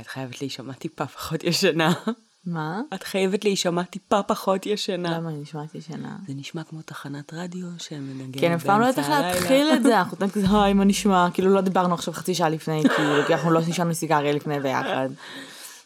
[0.00, 1.92] את חייבת להישמע טיפה פחות ישנה.
[2.46, 2.80] מה?
[2.94, 5.18] את חייבת להישמע טיפה פחות ישנה.
[5.18, 6.16] למה אני נשמעת ישנה?
[6.26, 9.98] זה נשמע כמו תחנת רדיו שמנגנת כן, אף פעם לא יודעת איך להתחיל את זה,
[9.98, 11.28] אנחנו נותנים כזה, היי, מה נשמע?
[11.34, 12.82] כאילו לא דיברנו עכשיו חצי שעה לפני,
[13.26, 15.08] כי אנחנו לא נשארנו סיגריה לפני ביחד.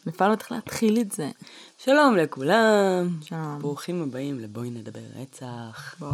[0.09, 1.29] אף פעם לא יודעת להתחיל את זה.
[1.77, 3.19] שלום לכולם.
[3.21, 3.59] שלום.
[3.59, 5.95] ברוכים הבאים לבואי נדבר רצח.
[5.99, 6.11] בואו.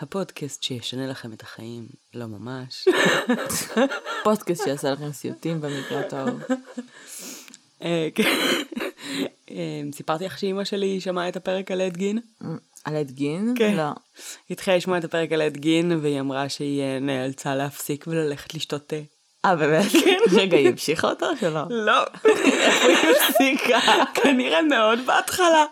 [0.00, 2.88] הפודקאסט שישנה לכם את החיים, לא ממש.
[4.24, 6.42] פודקאסט שיעשה לכם סיוטים במקרה הטוב.
[7.82, 8.30] אה, כן.
[9.50, 12.18] אה, סיפרתי לך שאימא שלי שמעה את הפרק על עד גין?
[12.84, 13.54] על עד גין?
[13.58, 13.76] כן.
[13.76, 13.82] לא.
[14.48, 18.54] היא התחילה לשמוע את הפרק על עד גין, והיא אמרה שהיא אה, נאלצה להפסיק וללכת
[18.54, 18.96] לשתות תה.
[19.44, 19.86] אה, באמת?
[20.32, 21.60] רגע, היא המשיכה אותה או שלא?
[21.70, 23.80] לא, איפה היא הפסיקה?
[24.14, 25.64] כנראה מאוד בהתחלה.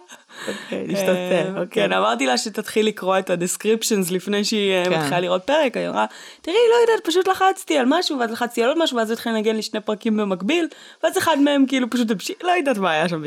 [0.73, 1.67] לשתות תה, אה, אוקיי.
[1.89, 4.99] כן, אמרתי לה שתתחיל לקרוא את הדסקריפשנס לפני שהיא אה, כן.
[4.99, 6.07] מתחילה לראות פרק, היא אמרה,
[6.43, 9.57] תראי, לא יודעת, פשוט לחצתי על משהו, ואז לחצתי על עוד משהו, ואז התחיל לנגן
[9.57, 10.69] לי שני פרקים במקביל,
[11.03, 13.23] ואז אחד מהם כאילו פשוט המשיך, לא יודעת מה היה שם.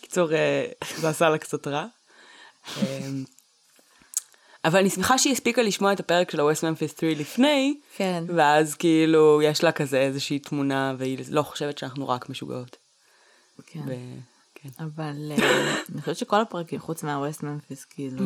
[0.00, 0.64] קיצור, אה,
[0.96, 1.84] זה עשה לה קצת רע.
[4.64, 8.24] אבל אני שמחה שהיא הספיקה לשמוע את הפרק של ה-West Memphis 3 לפני, כן.
[8.36, 12.76] ואז כאילו יש לה כזה איזושהי תמונה, והיא לא חושבת שאנחנו רק משוגעות.
[13.66, 13.80] כן.
[13.86, 14.18] ו-
[14.54, 14.68] כן.
[14.84, 18.24] אבל אה, אני חושבת שכל הפרקים, חוץ מה-West Memphis, כאילו,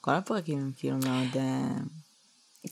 [0.00, 1.36] כל הפרקים הם כאילו מאוד...
[1.36, 1.68] אה,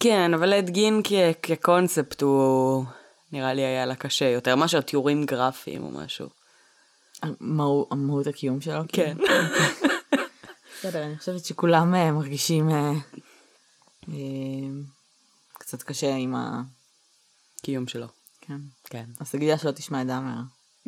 [0.01, 1.13] כן, אבל עד גין כ-
[1.43, 2.85] כקונספט הוא
[3.33, 6.29] נראה לי היה לה קשה יותר מאשר תיאורים גרפיים או משהו.
[7.23, 8.81] המהו- המהות הקיום שלו.
[8.93, 9.17] כן.
[10.85, 12.93] בסדר, אני חושבת שכולם אה, מרגישים אה,
[14.09, 14.15] אה,
[15.53, 16.63] קצת קשה עם ה...
[17.63, 18.07] קיום שלו.
[18.41, 18.59] כן.
[18.85, 19.05] כן.
[19.21, 20.41] אז תגידי שלא תשמע את דאמר.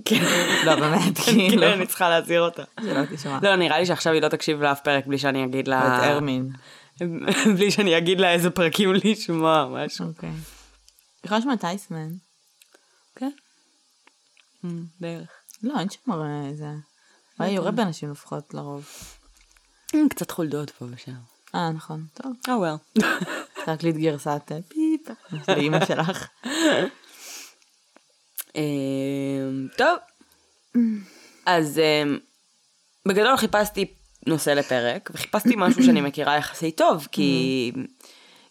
[0.05, 0.23] כן.
[0.65, 1.62] לא, באמת, כאילו.
[1.62, 2.62] כן, אני צריכה להזהיר אותה.
[2.81, 3.39] שלא תשמע.
[3.43, 5.99] לא, נראה לי שעכשיו היא לא תקשיב לאף פרק בלי שאני אגיד לה...
[5.99, 6.51] את ארמין.
[7.57, 10.07] בלי שאני אגיד לה איזה פרקים לשמוע, משהו.
[10.07, 10.33] אוקיי.
[11.25, 12.09] יכולה לשמוע את אייסמן.
[13.15, 13.31] כן.
[14.65, 14.69] Mm,
[15.01, 15.31] בערך.
[15.63, 16.67] לא, אין שם הרי איזה...
[16.67, 18.87] הוא היה יורה באנשים לפחות לרוב.
[19.95, 21.13] Mm, קצת חולדות פה ושם.
[21.55, 22.07] אה, נכון.
[22.15, 22.33] טוב.
[22.49, 22.75] אה, וואל.
[23.55, 25.09] צריך להקליט גרסת אה, פיפ.
[25.49, 26.29] לאימא שלך.
[28.57, 29.99] אמ, טוב,
[31.47, 32.19] אז אמ,
[33.09, 33.95] בגדול חיפשתי
[34.27, 37.73] נושא לפרק, וחיפשתי משהו שאני מכירה יחסית טוב, כי,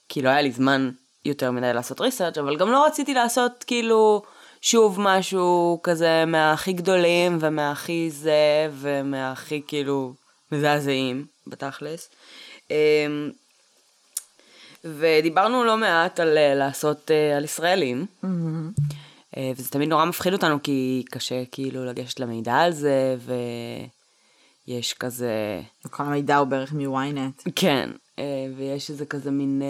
[0.09, 0.90] כי לא היה לי זמן
[1.25, 4.22] יותר מדי לעשות ריסרצ', אבל גם לא רציתי לעשות כאילו
[4.62, 10.13] שוב משהו כזה מהכי גדולים ומהכי זה ומהכי כאילו
[10.55, 12.09] מזעזעים בתכלס.
[12.71, 13.31] אמ,
[14.85, 18.05] ודיברנו לא מעט על אה, לעשות אה, על ישראלים.
[19.38, 23.15] אה, וזה תמיד נורא מפחיד אותנו, כי קשה כאילו לגשת למידע על זה,
[24.67, 25.61] ויש כזה...
[25.89, 27.41] כל המידע הוא בערך מוויינט.
[27.55, 27.89] כן,
[28.57, 29.61] ויש איזה כזה מין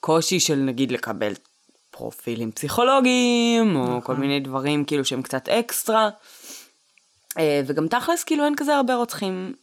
[0.00, 1.32] קושי של נגיד לקבל
[1.90, 6.08] פרופילים פסיכולוגיים, או כל מיני דברים כאילו שהם קצת אקסטרה.
[7.66, 9.54] וגם תכלס כאילו אין כזה הרבה רוצחים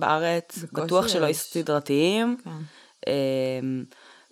[0.00, 1.36] בארץ, בטוח שלא יש.
[1.36, 2.36] סדרתיים.
[2.44, 2.50] כן.
[3.06, 3.84] אמ,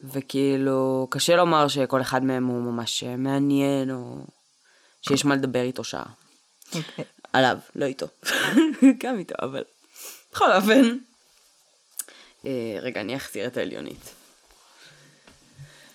[0.05, 4.17] וכאילו, קשה לומר שכל אחד מהם הוא ממש מעניין, או
[5.03, 6.06] שיש מה לדבר איתו שעה.
[6.75, 7.05] אוקיי.
[7.33, 8.06] עליו, לא איתו.
[9.03, 9.62] גם איתו, אבל...
[10.33, 10.99] בכל אופן.
[12.47, 14.15] אה, רגע, אני אחזיר את העליונית.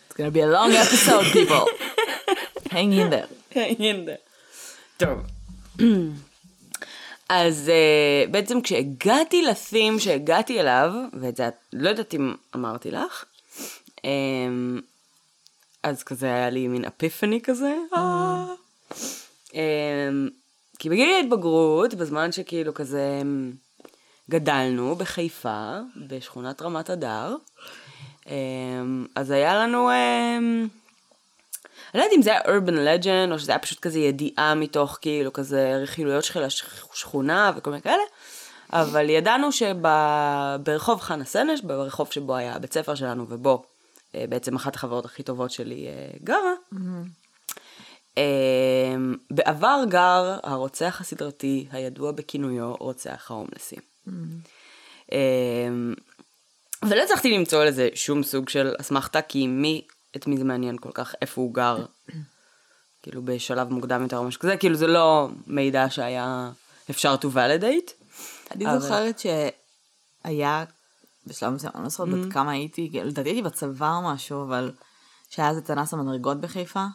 [0.10, 1.68] It's gonna be a long episode, people.
[2.74, 3.30] Hang in there.
[3.56, 4.12] הנה.
[4.98, 5.20] טוב.
[7.30, 13.26] אז uh, בעצם כשהגעתי לתים שהגעתי אליו, ואת זה לא יודעת אם אמרתי לך,
[13.98, 14.02] um,
[15.84, 17.76] אז כזה היה לי מין אפיפני כזה.
[19.52, 19.56] Um,
[20.80, 23.52] כי בגיל ההתבגרות, בזמן שכאילו כזה אמ,
[24.30, 27.36] גדלנו בחיפה, בשכונת רמת הדר,
[28.24, 28.28] um,
[29.16, 29.90] אז היה לנו...
[29.90, 30.83] Um,
[31.94, 34.98] אני לא יודעת אם זה היה urban legend, או שזה היה פשוט כזה ידיעה מתוך
[35.02, 38.04] כאילו כזה רכילויות של השכונה וכל מיני כאלה,
[38.74, 43.64] אבל ידענו שברחוב חנה סנש, ברחוב שבו היה הבית ספר שלנו ובו
[44.16, 46.54] אה, בעצם אחת החברות הכי טובות שלי אה, גרה,
[48.18, 48.96] אה,
[49.32, 53.80] בעבר גר הרוצח הסדרתי הידוע בכינויו רוצח ההומלסים.
[55.12, 55.70] אה,
[56.90, 59.82] ולא הצלחתי למצוא לזה שום סוג של אסמכתה, כי מי,
[60.16, 61.86] את מי זה מעניין כל כך, איפה הוא גר,
[63.04, 66.52] כאילו בשלב מוקדם יותר או משהו כזה, כאילו זה לא מידע שהיה
[66.90, 68.06] אפשר to validate.
[68.56, 70.64] אני אבל- זוכרת שהיה,
[71.28, 74.72] בשלב מסוים, אני לא זוכרת בת כמה הייתי, כאילו, לדעתי הייתי בצבא או משהו, אבל
[75.30, 76.86] שהיה אז את אנס המדרגות בחיפה.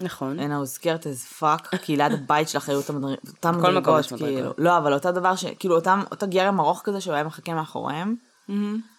[0.00, 0.38] נכון.
[0.38, 4.00] Was scared as fuck, כי ליד הבית שלך היו את המדרגות, אותן בכל מקום מדרגות,
[4.04, 4.34] יש מדרגות.
[4.34, 4.54] כאילו.
[4.58, 8.16] לא, אבל אותו דבר, כאילו, אותם, אותו גרם ארוך כזה שהוא היה מחכה מאחוריהם.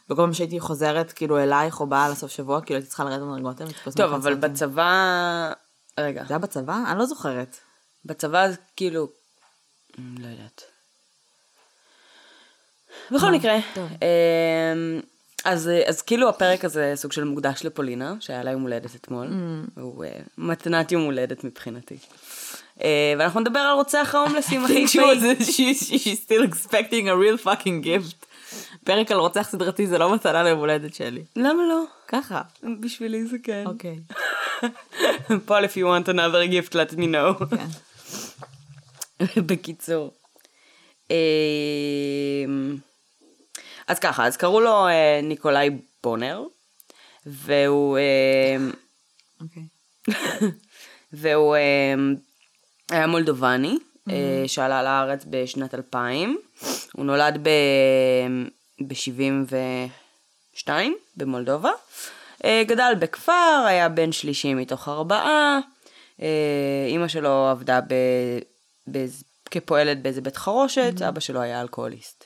[0.06, 3.62] וכל פעם שהייתי חוזרת, כאילו, אלייך או באה לסוף שבוע, כאילו, הייתי צריכה לרדת במדרגות
[3.62, 3.72] האלה.
[3.96, 4.42] טוב, אבל אותי.
[4.48, 5.52] בצבא...
[6.00, 6.24] רגע.
[6.28, 6.78] זה היה בצבא?
[6.92, 7.58] אני לא זוכרת.
[8.06, 9.08] בצבא זה כאילו,
[10.00, 10.62] אמ, לא יודעת.
[13.12, 13.56] בכל מקרה.
[13.78, 15.00] אמ,
[15.46, 19.80] אז, אז כאילו הפרק הזה סוג של מוקדש לפולינה, שהיה לה יום הולדת אתמול, Mm.
[19.82, 21.98] הוא אה, מתנת יום הולדת מבחינתי.
[22.84, 25.34] אה, ואנחנו נדבר על רוצח ההומלסים I think she החיפאי.
[25.40, 28.26] was, she, she's still expecting a real fucking gift.
[28.86, 31.24] פרק על רוצח סדרתי זה לא מתנה ליום הולדת שלי.
[31.36, 31.84] למה לא?
[32.08, 32.42] ככה.
[32.80, 33.64] בשבילי זה כן.
[33.66, 34.00] אוקיי.
[35.46, 37.46] פול, if you want another gift, let me know.
[37.46, 37.68] כן.
[39.48, 40.14] בקיצור.
[41.12, 41.16] אמ,
[43.88, 45.70] אז ככה, אז קראו לו אה, ניקולאי
[46.04, 46.44] בונר,
[47.26, 48.72] והוא, אמ,
[49.42, 49.64] אוקיי.
[51.14, 52.16] והוא אמ,
[52.90, 53.78] היה מולדובני,
[54.10, 56.38] אה, שעלה לארץ בשנת 2000.
[56.94, 57.48] הוא נולד
[58.80, 60.70] ב-72
[61.18, 61.72] במולדובה.
[62.46, 65.60] אה, גדל בכפר, היה בן שלישי מתוך ארבעה.
[66.22, 67.94] אה, אימא שלו עבדה ב...
[68.92, 69.06] ב...
[69.52, 72.26] כפועלת באיזה בית חרושת, אבא שלו היה אלכוהוליסט.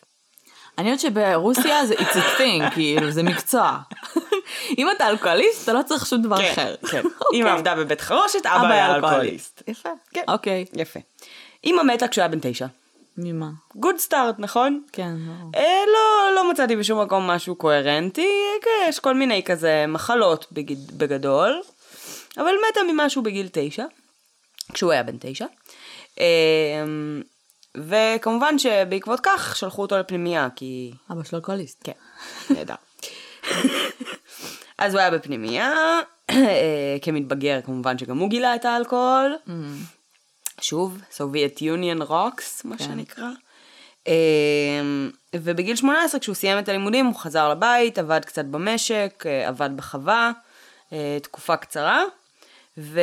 [0.78, 3.78] אני יודעת שברוסיה זה it's a thing, כאילו, זה מקצוע.
[4.78, 6.76] אם אתה אלכוהוליסט, אתה לא צריך שום דבר אחר.
[6.92, 7.02] כן.
[7.22, 7.40] אוקיי.
[7.40, 9.64] אמא עבדה בבית חרושת, אבא היה אלכוהוליסט.
[9.68, 9.90] יפה.
[10.14, 10.24] כן.
[10.28, 10.66] אוקיי.
[10.74, 11.00] יפה.
[11.66, 12.66] אמא מתה כשהוא היה בן תשע.
[13.24, 13.50] ממה?
[13.76, 14.84] גוד סטארט, נכון?
[14.92, 15.52] כן, ברור.
[15.56, 18.30] אה, לא, לא מצאתי בשום מקום משהו קוהרנטי,
[18.62, 21.62] כן, יש כל מיני כזה מחלות בגיד, בגדול,
[22.38, 23.86] אבל מתה ממשהו בגיל תשע,
[24.74, 25.46] כשהוא היה בן תשע.
[26.20, 26.26] אה,
[27.78, 30.92] וכמובן שבעקבות כך שלחו אותו לפנימייה, כי...
[31.12, 31.82] אבא שלו אלכוהוליסט.
[31.84, 31.92] כן,
[32.50, 32.76] נהדר.
[34.78, 36.00] אז הוא היה בפנימייה,
[36.30, 39.36] אה, כמתבגר כמובן שגם הוא גילה את האלכוהול.
[40.62, 42.84] שוב, Soviet Union rocks, מה כן.
[42.84, 43.28] שנקרא.
[44.08, 44.14] אה,
[45.36, 50.32] ובגיל 18, כשהוא סיים את הלימודים, הוא חזר לבית, עבד קצת במשק, אה, עבד בחווה,
[50.94, 52.04] אה, תקופה קצרה,
[52.78, 53.02] ו...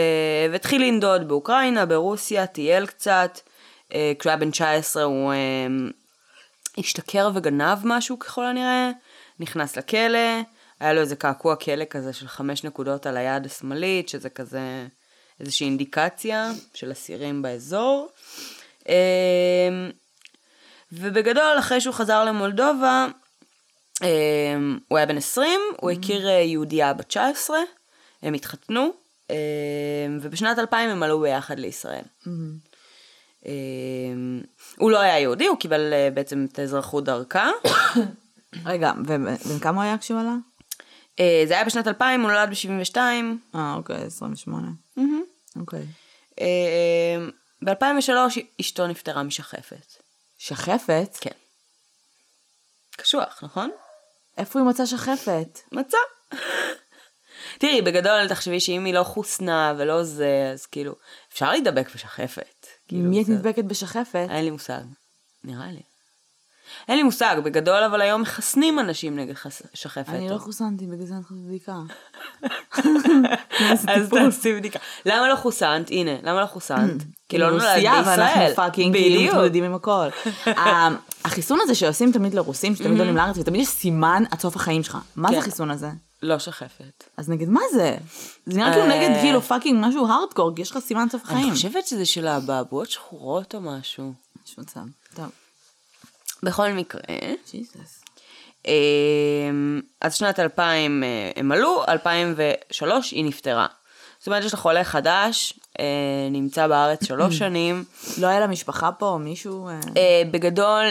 [0.50, 3.40] והתחיל לנדוד באוקראינה, ברוסיה, טייל קצת.
[3.94, 5.32] אה, כשהוא היה בן 19 הוא
[6.78, 8.90] השתכר וגנב משהו ככל הנראה,
[9.40, 10.18] נכנס לכלא,
[10.80, 14.86] היה לו איזה קעקוע כלא כזה של חמש נקודות על היד השמאלית, שזה כזה
[15.40, 18.08] איזושהי אינדיקציה של אסירים באזור.
[18.88, 19.88] אה,
[20.92, 23.06] ובגדול, אחרי שהוא חזר למולדובה,
[24.02, 24.56] אה,
[24.88, 27.58] הוא היה בן 20, הוא הכיר אה, יהודייה בת 19,
[28.22, 28.90] הם התחתנו,
[29.30, 29.36] אה,
[30.20, 32.04] ובשנת 2000 הם עלו ביחד לישראל.
[33.46, 33.52] אה,
[34.78, 37.50] הוא לא היה יהודי, הוא קיבל אה, בעצם את האזרחות דרכה.
[38.66, 40.36] רגע, ובן כמה הוא היה כשהוא עלה?
[41.20, 42.96] אה, זה היה בשנת 2000, הוא נולד ב-72.
[43.54, 44.68] אה, אוקיי, 28.
[45.60, 45.86] אוקיי.
[47.62, 49.94] ב-2003 אשתו נפטרה משחפת.
[50.38, 51.16] שחפת?
[51.20, 51.30] כן.
[52.96, 53.70] קשוח, נכון?
[54.38, 55.60] איפה היא מצאה שחפת?
[55.72, 55.98] מצא.
[57.58, 60.94] תראי, בגדול תחשבי שאם היא לא חוסנה ולא זה, אז כאילו,
[61.32, 62.66] אפשר להידבק בשחפת.
[62.88, 64.26] כאילו, מי את נדבקת בשחפת?
[64.30, 64.82] אין לי מושג.
[65.44, 65.82] נראה לי.
[66.88, 69.62] אין לי מושג, בגדול אבל היום מחסנים אנשים נגד חס...
[69.74, 70.08] שחפת.
[70.08, 71.76] אני לא חוסנתי, בגלל זה אני צריכה בדיקה.
[73.88, 74.78] אז תעשי בדיקה.
[75.06, 75.90] למה לא חוסנת?
[75.90, 77.02] הנה, למה לא חוסנת?
[77.28, 78.02] כי לא נולדת בישראל.
[78.06, 79.22] ואנחנו fucking כאילו.
[79.22, 80.06] מתמודדים עם הכל.
[80.46, 80.88] ה-
[81.24, 84.98] החיסון הזה שעושים תמיד לרוסים, שתמיד עולים לארץ, ותמיד יש סימן עד סוף החיים שלך.
[85.16, 85.40] מה זה כן.
[85.40, 85.90] החיסון הזה?
[86.22, 87.04] לא שחפת.
[87.16, 87.96] אז נגד מה זה?
[88.46, 88.96] זה נראה כאילו אה.
[89.08, 91.42] נגד כאילו fucking משהו הארדקור, כי יש לך סימן עד סוף החיים.
[91.42, 94.12] אני חושבת שזה של האבעבועות שחורות או משהו.
[94.46, 94.80] יש מצב.
[96.42, 97.00] בכל מקרה,
[97.50, 98.04] ג'יזוס.
[98.66, 103.66] אמ, אז שנת 2000 אה, הם עלו, 2003 היא נפטרה.
[104.18, 105.84] זאת אומרת, יש לך חולה חדש, אה,
[106.30, 107.84] נמצא בארץ שלוש שנים.
[108.18, 109.68] לא היה לה משפחה פה או מישהו?
[109.96, 110.84] אה, בגדול,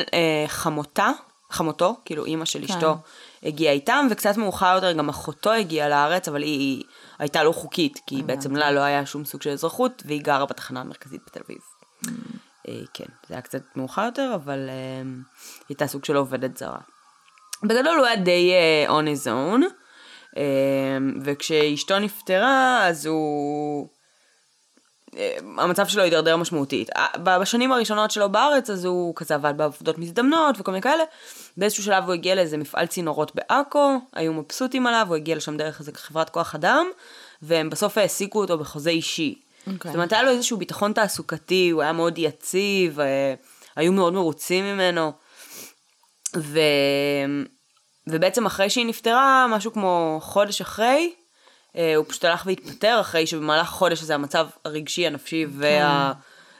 [0.47, 1.11] חמותה,
[1.49, 2.73] חמותו, כאילו אימא של כן.
[2.73, 2.95] אשתו,
[3.43, 6.83] הגיעה איתם, וקצת מאוחר יותר גם אחותו הגיעה לארץ, אבל היא, היא
[7.19, 10.81] הייתה לא חוקית, כי בעצם לה לא היה שום סוג של אזרחות, והיא גרה בתחנה
[10.81, 11.57] המרכזית בתל אביב.
[12.67, 15.13] אה, כן, זה היה קצת מאוחר יותר, אבל היא
[15.69, 16.79] הייתה סוג של עובדת זרה.
[17.63, 19.63] בגדול הוא היה די אה, on his own,
[20.37, 23.87] אה, וכשאשתו נפטרה, אז הוא...
[25.17, 26.89] אה, המצב שלו הידרדר משמעותית.
[26.95, 31.03] אה, בשנים הראשונות שלו בארץ, אז הוא כזה עבד בעבודות מזדמנות וכל מיני כאלה.
[31.57, 35.79] באיזשהו שלב הוא הגיע לאיזה מפעל צינורות בעכו, היו מבסוטים עליו, הוא הגיע לשם דרך
[35.79, 36.85] איזה חברת כוח אדם,
[37.41, 39.41] והם בסוף העסיקו אותו בחוזה אישי.
[39.73, 39.91] אוקיי.
[39.91, 43.33] זאת אומרת, היה לו איזשהו ביטחון תעסוקתי, הוא היה מאוד יציב, אה,
[43.75, 45.11] היו מאוד מרוצים ממנו.
[46.37, 46.59] ו...
[48.07, 51.13] ובעצם אחרי שהיא נפטרה, משהו כמו חודש אחרי,
[51.77, 56.13] אה, הוא פשוט הלך והתפטר אחרי שבמהלך החודש הזה המצב הרגשי, הנפשי וה...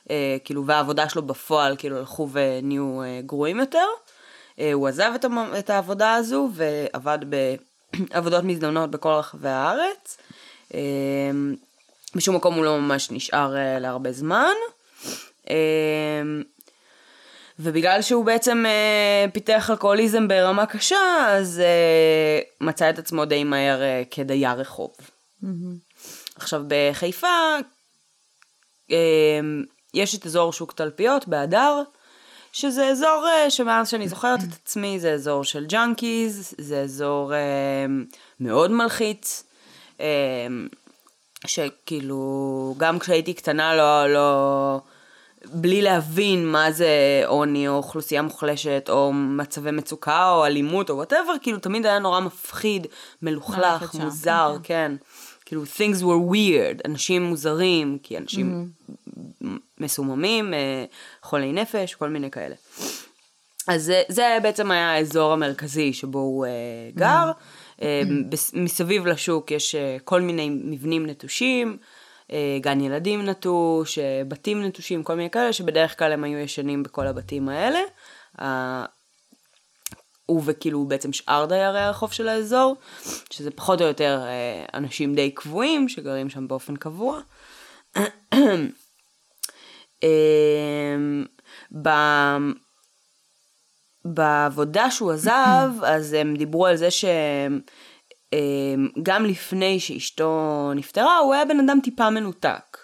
[0.09, 3.85] אה, כאילו, והעבודה שלו בפועל, כאילו, הלכו ונהיו גרועים יותר.
[4.73, 5.37] הוא עזב את, המ...
[5.59, 10.17] את העבודה הזו ועבד בעבודות מזדמנות בכל רחבי הארץ.
[12.15, 14.53] בשום מקום הוא לא ממש נשאר אה, להרבה זמן.
[15.49, 16.43] אמ,
[17.59, 23.81] ובגלל שהוא בעצם אה, פיתח אלכוהוליזם ברמה קשה, אז אה, מצא את עצמו די מהר
[23.81, 24.91] אה, כדייר רחוב.
[26.35, 27.27] עכשיו בחיפה
[28.91, 29.39] אה,
[29.93, 31.81] יש את אזור שוק תלפיות בהדר,
[32.51, 37.85] שזה אזור אה, שמאז שאני זוכרת את עצמי זה אזור של junkies, זה אזור אה,
[38.39, 39.43] מאוד מלחיץ,
[39.99, 40.05] אה,
[41.47, 44.79] שכאילו גם כשהייתי קטנה לא, לא,
[45.53, 46.89] בלי להבין מה זה
[47.25, 52.19] עוני או אוכלוסייה מוחלשת או מצבי מצוקה או אלימות או וואטאבר, כאילו תמיד היה נורא
[52.19, 52.87] מפחיד,
[53.21, 54.63] מלוכלך, ללכת שם, מוזר, כן.
[54.63, 54.95] כן.
[55.45, 58.69] כאילו things were weird, אנשים מוזרים, כי אנשים
[59.79, 60.85] מסוממים, אה,
[61.23, 62.55] חולי נפש, כל מיני כאלה.
[63.67, 66.51] אז זה, זה בעצם היה האזור המרכזי שבו הוא אה,
[66.95, 67.31] גר.
[67.31, 67.35] בס-
[68.53, 71.77] מסביב לשוק יש אה, כל מיני מבנים נטושים,
[72.31, 76.83] אה, גן ילדים נטוש, אה, בתים נטושים, כל מיני כאלה, שבדרך כלל הם היו ישנים
[76.83, 77.79] בכל הבתים האלה.
[80.25, 82.75] הוא וכאילו בעצם שאר דיירי הרחוב של האזור,
[83.29, 84.21] שזה פחות או יותר
[84.73, 87.21] אנשים די קבועים שגרים שם באופן קבוע.
[94.05, 96.87] בעבודה שהוא עזב, אז הם דיברו על זה
[98.31, 102.77] שגם לפני שאשתו נפטרה, הוא היה בן אדם טיפה מנותק.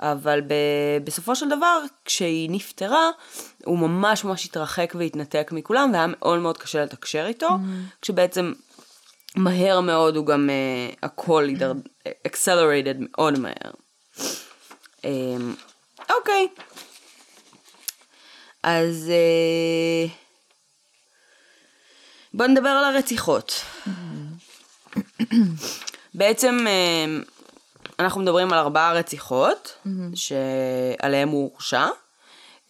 [0.00, 3.10] אבל ב- בסופו של דבר, כשהיא נפטרה,
[3.64, 7.48] הוא ממש ממש התרחק והתנתק מכולם, והיה מאוד מאוד קשה לתקשר איתו,
[8.02, 8.52] כשבעצם
[9.36, 11.72] מהר מאוד הוא גם, uh, הכל הידר...
[12.28, 13.72] accelerated מאוד מהר.
[14.96, 15.04] Um,
[16.10, 16.48] אוקיי.
[18.62, 20.10] אז uh,
[22.34, 23.64] בוא נדבר על הרציחות.
[26.14, 27.32] בעצם uh,
[27.98, 31.86] אנחנו מדברים על ארבעה רציחות שעליהם הוא הורשע.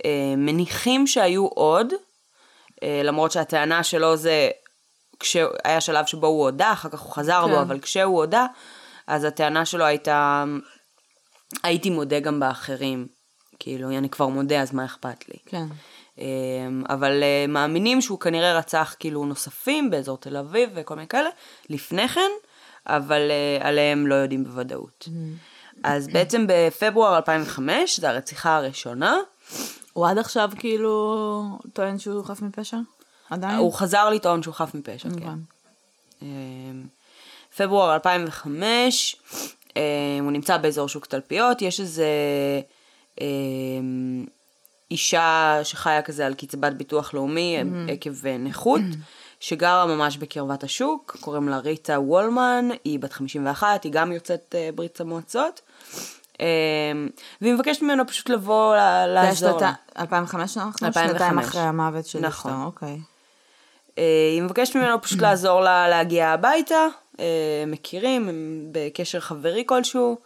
[0.02, 4.50] Uh, מניחים שהיו עוד, uh, למרות שהטענה שלו זה
[5.20, 7.50] כשהיה שלב שבו הוא הודה, אחר כך הוא חזר כן.
[7.50, 8.46] בו, אבל כשהוא הודה,
[9.06, 10.44] אז הטענה שלו הייתה,
[11.62, 13.06] הייתי מודה גם באחרים.
[13.58, 15.34] כאילו, אני כבר מודה, אז מה אכפת לי?
[15.46, 15.66] כן.
[16.18, 16.24] אמ,
[16.88, 21.28] אבל אה, מאמינים שהוא כנראה רצח כאילו נוספים באזור תל אביב וכל מיני כאלה,
[21.70, 22.30] לפני כן,
[22.86, 25.08] אבל אה, עליהם לא יודעים בוודאות.
[25.84, 29.16] אז בעצם בפברואר 2005, זו הרציחה הראשונה,
[29.92, 32.76] הוא עד עכשיו כאילו טוען שהוא חף מפשע?
[33.30, 33.56] עדיין?
[33.56, 35.38] הוא חזר לטעון שהוא חף מפשע, כן.
[36.22, 36.86] אמ,
[37.56, 39.16] פברואר 2005,
[39.76, 39.80] אמ,
[40.22, 42.06] הוא נמצא באזור שוק תלפיות, יש איזה
[44.92, 47.90] אישה שחיה כזה על קצבת ביטוח לאומי Mm-hmm.
[47.92, 48.80] עקב אה, נכות,
[49.40, 54.68] שגרה ממש בקרבת השוק, קוראים לה ריטה וולמן, היא בת 51, היא גם יוצאת אה,
[54.74, 55.60] ברית המועצות.
[56.40, 56.46] אמ,
[57.40, 59.58] והיא מבקשת ממנו פשוט לבוא ל- זה היה לעזור לה.
[59.58, 60.86] שנתה- 2005 אנחנו?
[60.86, 61.10] 2005.
[61.12, 62.52] שנתיים אחרי המוות של נכון.
[62.52, 62.98] אשתו, אוקיי.
[63.98, 66.86] אה, היא מבקשת ממנו פשוט לעזור לה להגיע הביתה,
[67.20, 67.24] אה,
[67.66, 68.36] מכירים, הם
[68.72, 70.18] בקשר חברי כלשהו,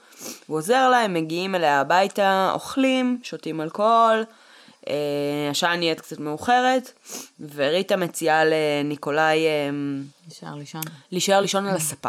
[0.47, 4.25] הוא עוזר לה, הם מגיעים אליה הביתה, אוכלים, שותים אלכוהול,
[5.50, 6.93] השעה נהיית קצת מאוחרת,
[7.55, 9.71] וריטה מציעה לניקולאי אה,
[10.28, 10.83] נשאר לישון.
[11.12, 12.09] להישאר לישון על הספה.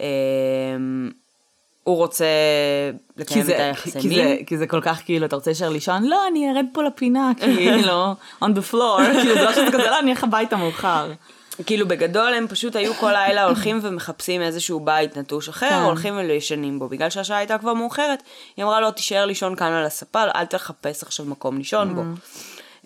[0.00, 0.06] אה,
[1.84, 2.26] הוא רוצה
[3.16, 4.44] לקיים את היחסי מין.
[4.44, 6.04] כי זה כל כך כאילו, אתה רוצה להישאר לישון?
[6.04, 9.98] לא, אני ארד פה לפינה, כאילו, on the floor, כאילו, זה לא שזה כזה, לא,
[9.98, 11.12] אני אלך הביתה מאוחר.
[11.66, 15.82] כאילו בגדול הם פשוט היו כל לילה הולכים ומחפשים איזשהו בית נטוש אחר, כן.
[15.82, 16.88] הולכים וישנים בו.
[16.88, 18.22] בגלל שהשעה הייתה כבר מאוחרת,
[18.56, 22.02] היא אמרה לו, תישאר לישון כאן על הספה, אל תחפש עכשיו מקום לישון בו.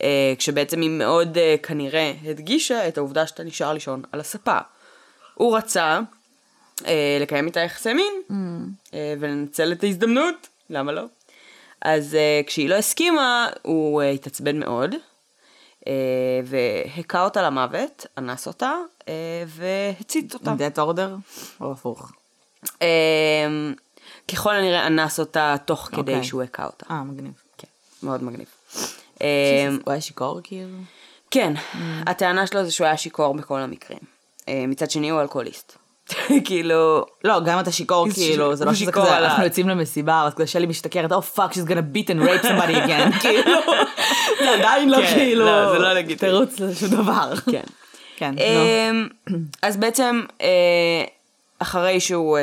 [0.03, 4.59] אה, כשבעצם היא מאוד אה, כנראה הדגישה את העובדה שאתה נשאר לישון על הספה.
[5.35, 6.01] הוא רצה
[6.87, 8.23] אה, לקיים איתה יחסי מין,
[8.95, 11.05] אה, ולנצל את ההזדמנות, למה לא?
[11.85, 14.95] אז אה, כשהיא לא הסכימה, הוא אה, התעצבן מאוד,
[16.45, 18.73] והכה אותה למוות, אנס אותה,
[19.09, 20.53] אה, והצית אותה.
[20.53, 21.31] death order?
[21.61, 22.13] או הפוך.
[22.83, 22.89] אה,
[24.33, 26.25] ככל הנראה אנס אותה תוך כדי אוקיי.
[26.25, 26.87] שהוא הכה אותה.
[26.91, 27.33] אה, מגניב.
[27.59, 27.69] כן,
[28.03, 28.47] מאוד מגניב.
[29.23, 30.79] אה, הוא היה שיכור כאילו?
[31.31, 31.53] כן,
[32.07, 33.99] הטענה שלו זה שהוא היה שיכור בכל המקרים.
[34.49, 35.77] אה, מצד שני הוא אלכוהוליסט.
[36.45, 40.23] כאילו, לא, גם אתה שיכור הוא כאילו, זה לא שזה שיכור כזה, אנחנו יוצאים למסיבה,
[40.27, 43.61] אז כזה שלי משתכרת, oh fuck, she's gonna beat and rape somebody again, כאילו,
[44.39, 46.33] זה עדיין לא כן, כאילו, לא, זה לא לגיטימי.
[46.33, 47.33] תירוץ לשום דבר.
[47.51, 47.63] כן.
[48.17, 48.35] כן.
[48.39, 49.09] אמ,
[49.63, 51.05] אז בעצם, אה,
[51.59, 52.43] אחרי שהוא אה,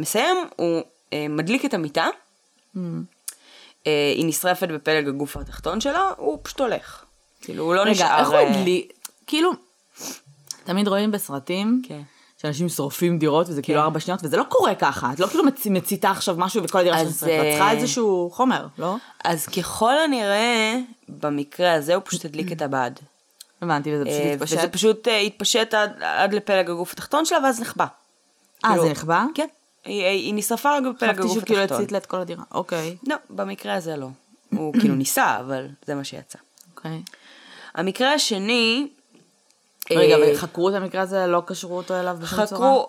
[0.00, 2.06] מסיים, הוא אה, מדליק את המיטה,
[3.86, 7.04] אה, היא נשרפת בפלג הגוף התחתון שלה, הוא פשוט הולך.
[7.40, 8.06] כאילו, הוא לא נשאר...
[8.06, 8.92] רגע, איך הוא אה, הדליק,
[9.26, 9.50] כאילו,
[10.64, 12.02] תמיד רואים בסרטים, כן.
[12.44, 15.66] שאנשים שורפים דירות וזה כאילו ארבע שניות, וזה לא קורה ככה, את לא כאילו מצ-
[15.66, 18.96] מציתה עכשיו משהו וכל הדירה שלך אז, שורפת, את צריכה אה, איזשהו חומר, לא?
[19.24, 20.76] אז ככל הנראה,
[21.08, 22.90] במקרה הזה הוא פשוט הדליק את הבד.
[23.62, 24.58] הבנתי, וזה פשוט אה, התפשט.
[24.58, 27.86] וזה פשוט אה, התפשט עד, עד לפלג הגוף התחתון שלה, ואז נחבא.
[28.64, 29.24] אה, כאילו- זה נכבה?
[29.34, 29.46] כן.
[29.84, 31.76] היא, היא, היא נשרפה רק בפלג חשבתי הגוף שהוא כאילו התחתון.
[31.82, 32.42] הצית לה את כל הדירה.
[32.52, 34.08] אוקיי, לא, במקרה הזה לא.
[34.50, 36.38] הוא כאילו ניסה, אבל זה מה שיצא.
[36.76, 37.02] אוקיי.
[37.74, 38.88] המקרה השני...
[39.90, 42.46] רגע, אה, וחקרו את המקרה הזה, לא קשרו אותו אליו בשום צורה?
[42.46, 42.88] חקרו,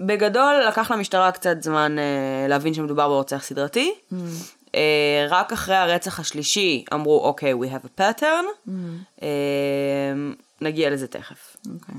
[0.00, 3.94] בגדול לקח למשטרה קצת זמן אה, להבין שמדובר ברוצח סדרתי.
[4.12, 4.14] Mm.
[4.74, 8.68] אה, רק אחרי הרצח השלישי אמרו, אוקיי, we have a pattern.
[8.68, 8.70] Mm.
[9.22, 9.28] אה,
[10.60, 11.56] נגיע לזה תכף.
[11.74, 11.94] אוקיי.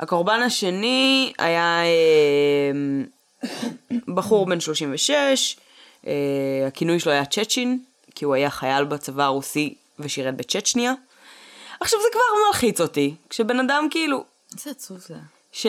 [0.00, 3.48] הקורבן השני היה אה,
[4.14, 5.56] בחור בן 36,
[6.06, 6.12] אה,
[6.66, 7.78] הכינוי שלו היה צ'צ'ין,
[8.14, 10.92] כי הוא היה חייל בצבא הרוסי ושירת בצ'צ'ניה.
[11.82, 14.24] עכשיו זה כבר מלחיץ אותי, כשבן אדם כאילו,
[14.56, 15.14] איזה עצוב זה.
[15.52, 15.66] ש...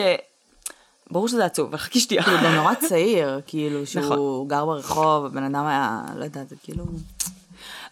[1.10, 2.22] ברור שזה עצוב, אבל חכי שנייה.
[2.22, 4.48] כאילו, גם נורא צעיר, כאילו, שהוא נכון.
[4.48, 6.84] גר ברחוב, הבן אדם היה, לא יודעת, זה כאילו...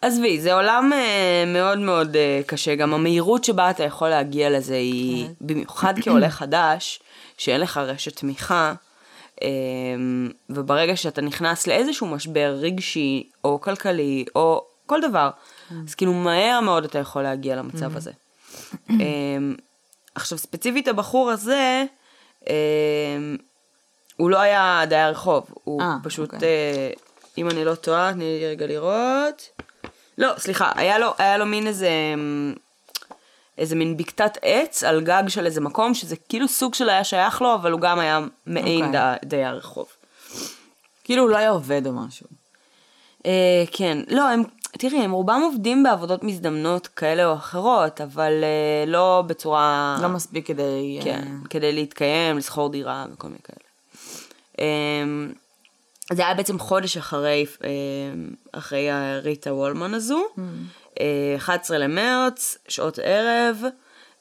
[0.03, 4.75] עזבי, זה עולם אה, מאוד מאוד אה, קשה, גם המהירות שבה אתה יכול להגיע לזה
[4.75, 5.33] היא, כן.
[5.41, 7.01] במיוחד כעולה חדש,
[7.39, 8.75] שאין לך רשת תמיכה,
[9.43, 9.49] אה,
[10.51, 15.31] וברגע שאתה נכנס לאיזשהו משבר רגשי, או כלכלי, או כל דבר.
[15.89, 18.11] אז כאילו מהר מאוד אתה יכול להגיע למצב הזה.
[18.91, 18.97] אה,
[20.15, 21.85] עכשיו, ספציפית הבחור הזה,
[22.49, 22.55] אה,
[24.17, 26.49] הוא לא היה דייר רחוב, הוא אה, פשוט, אוקיי.
[26.49, 26.91] אה,
[27.39, 29.49] אם אני לא טועה, תני לי רגע לראות.
[30.19, 32.55] לא, סליחה, היה לו, היה לו מין איזה, אמ,
[33.59, 37.43] איזה מין בקתת עץ על גג של איזה מקום, שזה כאילו סוג של היה שייך
[37.43, 39.01] לו, אבל הוא גם היה מעין אוקיי.
[39.23, 39.87] די- דייר רחוב.
[41.05, 42.27] כאילו, הוא לא היה עובד או משהו.
[43.27, 44.43] אה, כן, לא, הם,
[44.79, 49.99] תראי, הם רובם עובדים בעבודות מזדמנות כאלה או אחרות, אבל אה, לא בצורה...
[50.03, 50.99] לא מספיק כדי...
[50.99, 53.69] אה, כן, כדי להתקיים, לשכור דירה וכל מיני כאלה.
[54.59, 55.33] אמ,
[56.13, 57.69] זה היה בעצם חודש אחרי, אמ,
[58.53, 60.25] אחרי הריטה וולמן הזו,
[61.01, 63.63] אה, 11 למרץ, שעות ערב,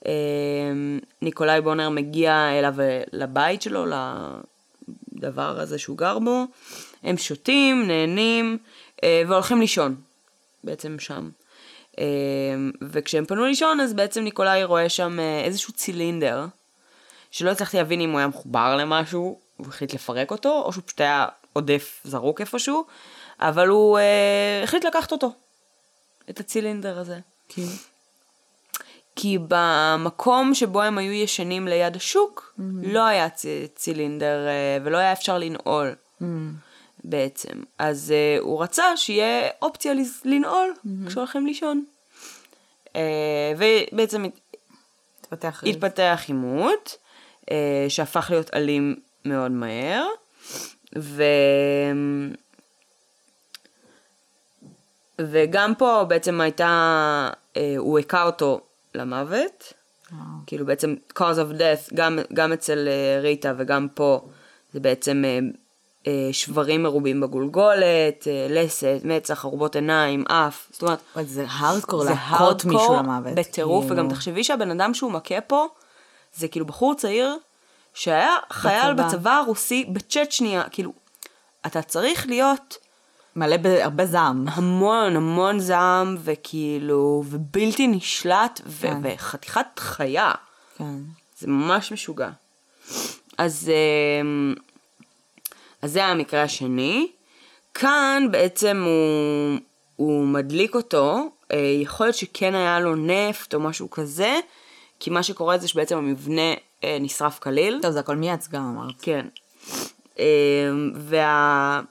[0.06, 2.76] אמ, ניקולאי בונר מגיע אליו
[3.14, 3.86] לבית שלו,
[5.14, 6.46] לדבר הזה שהוא גר בו,
[7.04, 8.58] הם שותים, נהנים
[9.04, 9.96] והולכים לישון,
[10.64, 11.30] בעצם שם.
[12.00, 12.04] אה,
[12.82, 16.46] וכשהם פנו לישון אז בעצם ניקולאי רואה שם אה, איזשהו צילינדר,
[17.32, 21.02] שלא הצלחתי להבין אם הוא היה מחובר למשהו, הוא החליט לפרק אותו, או שהוא פשוט
[21.02, 22.86] היה עודף זרוק איפשהו,
[23.40, 25.34] אבל הוא אה, החליט לקחת אותו,
[26.30, 27.20] את הצילינדר הזה.
[27.48, 27.66] כי...
[29.16, 33.46] כי במקום שבו הם היו ישנים ליד השוק, לא היה צ...
[33.76, 35.96] צילינדר אה, ולא היה אפשר לנעול
[37.04, 37.64] בעצם.
[37.78, 39.94] אז אה, הוא רצה שיהיה אופציה
[40.26, 40.74] לנעול
[41.08, 41.86] כשהולכים לישון.
[42.96, 44.26] אה, ובעצם
[45.22, 45.64] התפתח...
[45.68, 46.98] התפתח עימות,
[47.52, 50.08] אה, שהפך להיות אלים מאוד מהר,
[50.98, 51.24] ו...
[55.20, 58.62] וגם פה בעצם הייתה, אה, הוא הכה אותו
[58.96, 59.74] למוות,
[60.48, 64.30] כאילו בעצם cause of death, גם, גם אצל אה, ריטה וגם פה,
[64.74, 65.40] זה בעצם אה,
[66.32, 72.94] שברים מרובים בגולגולת, אה, לסת, מצח, ארובות עיניים, אף, זאת אומרת, זה הארדקור להכות מישהו
[72.94, 73.34] למוות.
[73.36, 73.96] בטירוף, כאילו.
[73.96, 75.68] וגם תחשבי שהבן אדם שהוא מכה פה,
[76.36, 77.38] זה כאילו בחור צעיר,
[77.94, 79.08] שהיה חייל בצבא.
[79.08, 80.92] בצבא הרוסי בצ'צ'ניה, כאילו,
[81.66, 82.78] אתה צריך להיות
[83.36, 84.46] מלא בהרבה זעם.
[84.48, 88.98] המון המון זעם, וכאילו, ובלתי נשלט, ו- כן.
[89.04, 90.32] וחתיכת חיה.
[90.78, 90.96] כן.
[91.40, 92.30] זה ממש משוגע.
[93.38, 93.72] אז,
[94.22, 94.54] אמ,
[95.82, 97.08] אז זה המקרה השני.
[97.74, 99.60] כאן בעצם הוא,
[99.96, 104.40] הוא מדליק אותו, אה, יכול להיות שכן היה לו נפט או משהו כזה,
[105.00, 107.80] כי מה שקורה זה שבעצם המבנה אה, נשרף כליל.
[107.82, 108.96] טוב, זה הכל מעץ גם אמרת.
[109.02, 109.26] כן.
[110.20, 111.82] אמ, וה...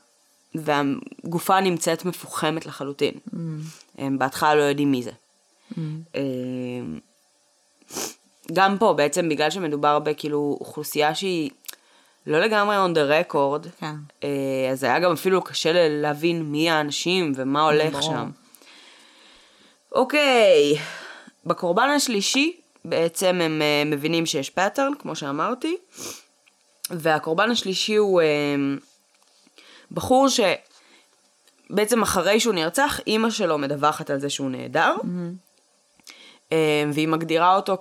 [0.55, 3.15] והגופה נמצאת מפוחמת לחלוטין.
[3.99, 5.11] הם בהתחלה לא יודעים מי זה.
[5.79, 6.99] אמ,
[8.53, 11.51] גם פה, בעצם בגלל שמדובר בכאילו אוכלוסייה שהיא
[12.27, 13.95] לא לגמרי on the record, כן.
[14.25, 18.03] אה, אז היה גם אפילו קשה להבין מי האנשים ומה הולך ברור.
[18.03, 18.31] שם.
[19.93, 20.79] אוקיי,
[21.47, 25.77] בקורבן השלישי בעצם הם אה, מבינים שיש pattern, כמו שאמרתי,
[26.91, 28.55] והקורבן השלישי הוא אה,
[29.93, 30.29] בחור
[31.71, 34.95] שבעצם אחרי שהוא נרצח, אימא שלו מדווחת על זה שהוא נעדר,
[36.53, 37.77] אה, והיא מגדירה אותו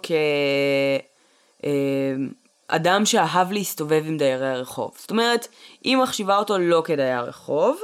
[2.69, 4.91] כאדם שאהב להסתובב עם דיירי הרחוב.
[4.97, 5.47] זאת אומרת,
[5.83, 7.79] היא מחשיבה אותו לא כדייר רחוב.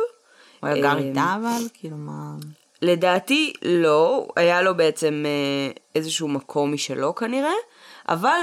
[0.60, 1.67] הוא היה גר אה, איתה אבל?
[1.74, 2.32] כאילו מה...
[2.82, 7.54] לדעתי לא, היה לו בעצם אה, איזשהו מקום משלו כנראה,
[8.10, 8.39] אבל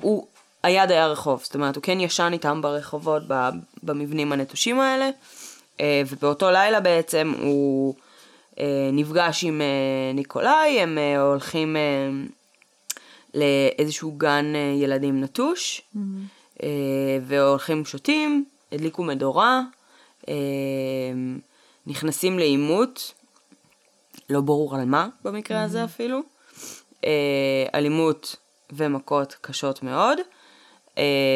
[0.00, 0.26] הוא
[0.62, 3.22] היה דייר רחוב, זאת אומרת, הוא כן ישן איתם ברחובות,
[3.82, 5.10] במבנים הנטושים האלה,
[5.80, 7.94] אה, ובאותו לילה בעצם הוא
[8.92, 9.60] נפגש עם
[10.14, 11.76] ניקולאי, הם הולכים
[13.34, 15.82] לאיזשהו גן אה, ילדים נטוש,
[16.62, 16.68] אה,
[17.22, 19.60] והולכים שותים, הדליקו מדורה,
[20.28, 20.34] אה,
[21.86, 23.14] נכנסים לעימות,
[24.30, 26.20] לא ברור על מה במקרה הזה אפילו,
[27.74, 28.36] אלימות
[28.72, 30.18] ומכות קשות מאוד.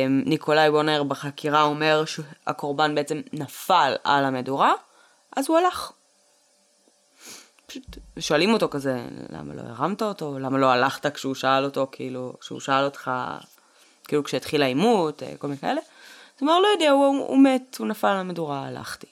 [0.09, 4.73] ניקולאי בונר בחקירה אומר שהקורבן בעצם נפל על המדורה,
[5.37, 5.93] אז הוא הלך.
[7.67, 7.85] פשוט
[8.19, 10.39] שואלים אותו כזה, למה לא הרמת אותו?
[10.39, 13.11] למה לא הלכת כשהוא שאל אותו, כאילו, כשהוא שאל אותך,
[14.05, 15.81] כאילו כשהתחיל העימות, אה, כל מיני כאלה?
[15.81, 15.87] אז
[16.43, 19.07] הוא אומר, לא יודע, הוא, הוא מת, הוא נפל על המדורה, הלכתי.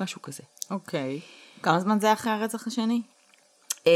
[0.00, 0.42] משהו כזה.
[0.70, 1.20] אוקיי.
[1.62, 3.02] כמה זמן זה אחרי הרצח השני?
[3.86, 3.90] אמ,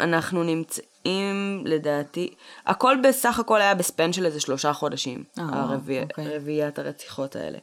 [0.00, 2.34] אנחנו נמצאים, לדעתי,
[2.66, 6.36] הכל בסך הכל היה בספן של איזה שלושה חודשים, אה, הרביע- אוקיי.
[6.36, 7.58] רביעיית הרציחות האלה.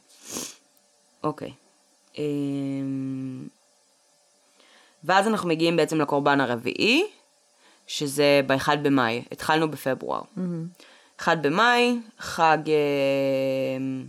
[1.24, 1.52] אוקיי.
[2.18, 3.48] אמ,
[5.08, 7.04] ואז אנחנו מגיעים בעצם לקורבן הרביעי,
[7.86, 10.20] שזה ב-1 במאי, התחלנו בפברואר.
[11.20, 14.04] 1 במאי, חג, אמ,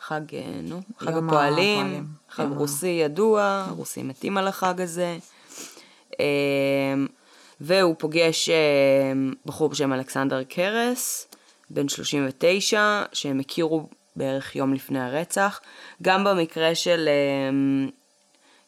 [0.00, 2.04] חג, אה, נו, חג יום הפועלים, הפועלים.
[2.30, 5.18] חג יום ה- רוסי ידוע, הרוסים מתים על החג הזה.
[6.20, 7.06] אמ,
[7.60, 8.50] והוא פוגש
[9.46, 11.28] בחור בשם אלכסנדר קרס,
[11.70, 15.60] בן 39, שהם הכירו בערך יום לפני הרצח.
[16.02, 17.08] גם במקרה של,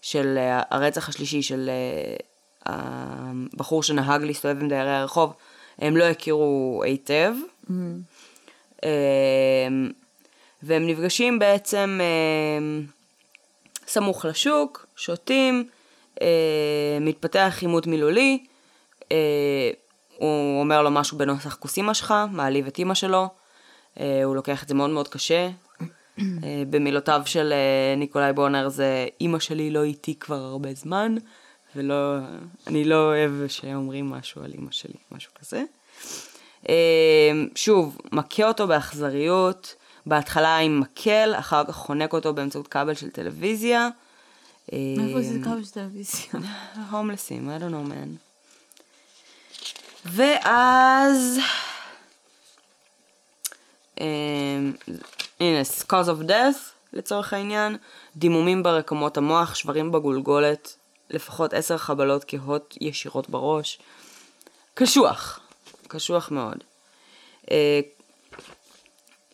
[0.02, 2.14] של אה, הרצח השלישי של אה,
[2.66, 5.32] הבחור שנהג להסתובב עם דיירי הרחוב,
[5.78, 7.34] הם לא הכירו היטב.
[8.84, 9.90] אמ,
[10.62, 12.00] והם נפגשים בעצם
[13.86, 15.68] סמוך לשוק, שותים,
[16.22, 18.46] אה, מתפתח עימות מילולי,
[19.12, 19.70] אה,
[20.16, 23.28] הוא אומר לו משהו בנוסח כוס אמא שלך, מעליב את אמא שלו,
[24.00, 25.50] אה, הוא לוקח את זה מאוד מאוד קשה.
[26.20, 31.14] אה, במילותיו של אה, ניקולאי בונר זה אמא שלי לא איתי כבר הרבה זמן,
[31.76, 32.16] ולא,
[32.66, 35.62] אני לא אוהב שאומרים משהו על אמא שלי, משהו כזה.
[36.68, 39.74] אה, שוב, מכה אותו באכזריות,
[40.06, 43.88] בהתחלה עם מקל, אחר כך חונק אותו באמצעות כבל של טלוויזיה.
[44.72, 46.32] מאיפה זה כמה של טלוויזיה?
[46.90, 48.10] הומלסים, I don't know man.
[50.06, 51.40] ואז...
[55.40, 56.58] הנה, cause of death
[56.92, 57.76] לצורך העניין,
[58.16, 60.76] דימומים ברקמות המוח, שברים בגולגולת,
[61.10, 63.78] לפחות עשר חבלות כהות ישירות בראש.
[64.74, 65.40] קשוח,
[65.88, 66.56] קשוח מאוד.
[67.50, 67.80] אה,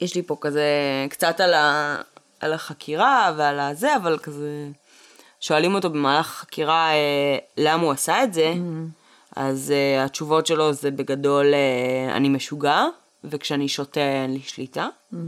[0.00, 0.66] יש לי פה כזה
[1.10, 1.96] קצת על, ה,
[2.40, 4.68] על החקירה ועל הזה, אבל כזה
[5.40, 8.54] שואלים אותו במהלך החקירה אה, למה הוא עשה את זה,
[9.36, 12.84] אז אה, התשובות שלו זה בגדול אה, אני משוגע,
[13.24, 14.88] וכשאני שותה אין לי שליטה.
[15.14, 15.18] אה,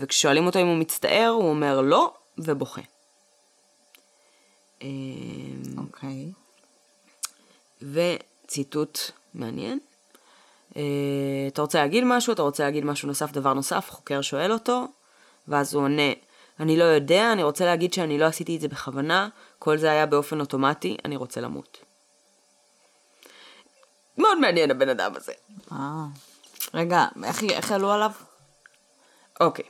[0.00, 2.80] וכששואלים אותו אם הוא מצטער, הוא אומר לא, ובוכה.
[4.82, 4.88] אה,
[5.76, 6.32] אוקיי.
[7.82, 8.98] וציטוט
[9.34, 9.78] מעניין.
[10.72, 10.76] Uh,
[11.48, 12.32] אתה רוצה להגיד משהו?
[12.32, 13.90] אתה רוצה להגיד משהו נוסף, דבר נוסף?
[13.90, 14.86] חוקר שואל אותו,
[15.48, 16.12] ואז הוא עונה,
[16.60, 20.06] אני לא יודע, אני רוצה להגיד שאני לא עשיתי את זה בכוונה, כל זה היה
[20.06, 21.78] באופן אוטומטי, אני רוצה למות.
[24.18, 25.32] מאוד מעניין הבן אדם הזה.
[25.72, 26.04] אה.
[26.74, 28.10] רגע, איך איך עלו עליו?
[29.40, 29.64] אוקיי.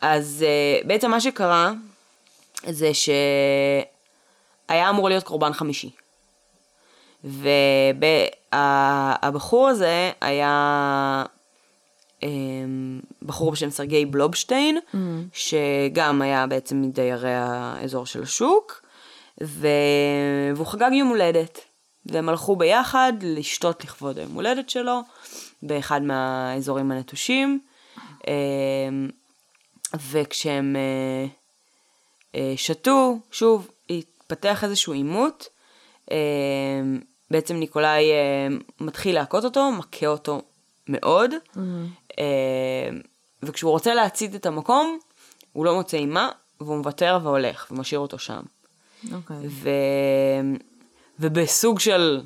[0.00, 1.72] אז uh, בעצם מה שקרה,
[2.66, 5.90] זה שהיה אמור להיות קורבן חמישי.
[8.52, 11.24] והבחור הזה היה
[12.22, 14.96] אמ, בחור בשם סרגי בלובשטיין, mm.
[15.32, 18.82] שגם היה בעצם מדיירי האזור של השוק,
[19.42, 19.68] ו...
[20.56, 21.60] והוא חגג יום הולדת.
[22.06, 25.00] והם הלכו ביחד לשתות לכבוד היום הולדת שלו,
[25.62, 27.60] באחד מהאזורים הנטושים.
[28.28, 29.08] אמ,
[30.10, 31.26] וכשהם אה,
[32.34, 35.48] אה, שתו, שוב, התפתח איזשהו עימות.
[36.10, 36.16] אה,
[37.30, 40.42] בעצם ניקולאי אה, מתחיל להכות אותו, מכה אותו
[40.88, 41.30] מאוד,
[42.18, 42.88] אה,
[43.42, 44.98] וכשהוא רוצה להצית את המקום,
[45.52, 48.40] הוא לא מוצא עם מה, והוא מוותר והולך, ומשאיר אותו שם.
[49.12, 49.36] אוקיי.
[49.48, 49.70] ו...
[51.20, 52.20] ובסוג של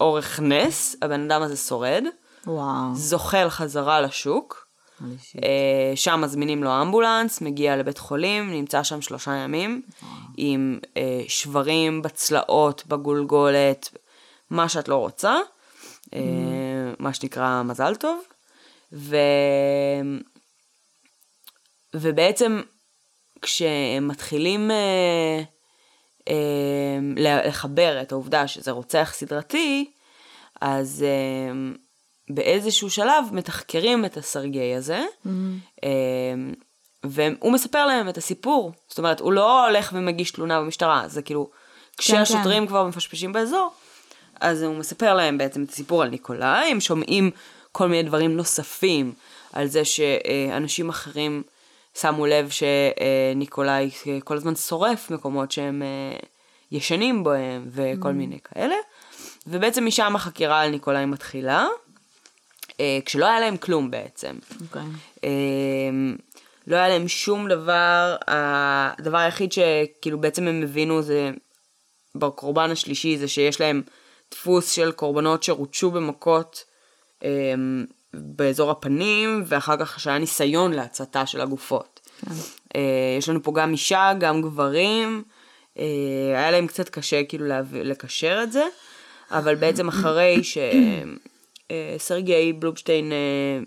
[0.00, 2.04] אורך נס, הבן אדם הזה שורד,
[2.46, 2.94] וואו.
[2.94, 4.61] זוחל חזרה לשוק,
[5.94, 9.82] שם מזמינים לו אמבולנס, מגיע לבית חולים, נמצא שם שלושה ימים,
[10.36, 13.96] עם אה, שברים בצלעות, בגולגולת,
[14.50, 15.38] מה שאת לא רוצה,
[16.14, 16.20] אה,
[16.98, 18.22] מה שנקרא מזל טוב.
[18.92, 19.16] ו...
[21.94, 22.60] ובעצם
[23.42, 25.42] כשהם מתחילים אה,
[26.28, 29.90] אה, לחבר את העובדה שזה רוצח סדרתי,
[30.60, 31.72] אז אה,
[32.34, 35.02] באיזשהו שלב מתחקרים את הסרגי הזה,
[35.84, 35.90] אה,
[37.04, 38.72] והוא מספר להם את הסיפור.
[38.88, 41.50] זאת אומרת, הוא לא הולך ומגיש תלונה במשטרה, זה כאילו,
[41.96, 43.70] כשהשוטרים כבר מפשפשים באזור,
[44.40, 47.30] אז הוא מספר להם בעצם את הסיפור על ניקולאי, הם שומעים
[47.72, 49.12] כל מיני דברים נוספים
[49.52, 51.42] על זה שאנשים אחרים
[52.00, 53.90] שמו לב שניקולאי
[54.24, 56.18] כל הזמן שורף מקומות שהם אה,
[56.72, 58.74] ישנים בהם וכל מיני כאלה.
[59.46, 61.66] ובעצם משם החקירה על ניקולאי מתחילה,
[63.04, 64.36] כשלא היה להם כלום בעצם.
[64.60, 64.82] אוקיי.
[65.24, 65.30] אה,
[66.66, 71.30] לא היה להם שום דבר, הדבר היחיד שכאילו בעצם הם הבינו זה
[72.14, 73.82] בקורבן השלישי זה שיש להם
[74.30, 76.64] דפוס של קורבנות שרוצ'ו במכות
[77.24, 77.54] אה,
[78.14, 82.00] באזור הפנים, ואחר כך שהיה ניסיון להצתה של הגופות.
[82.20, 82.30] כן.
[82.76, 85.22] אה, יש לנו פה גם אישה, גם גברים,
[85.78, 85.84] אה,
[86.34, 88.64] היה להם קצת קשה כאילו לקשר את זה,
[89.30, 90.40] אבל בעצם אחרי
[91.72, 93.16] שסרגי בלובשטיין אה,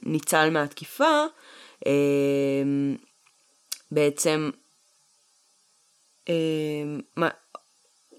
[0.04, 1.24] ניצל מהתקיפה,
[1.88, 1.92] אה,
[3.92, 4.50] בעצם
[6.30, 7.28] אה,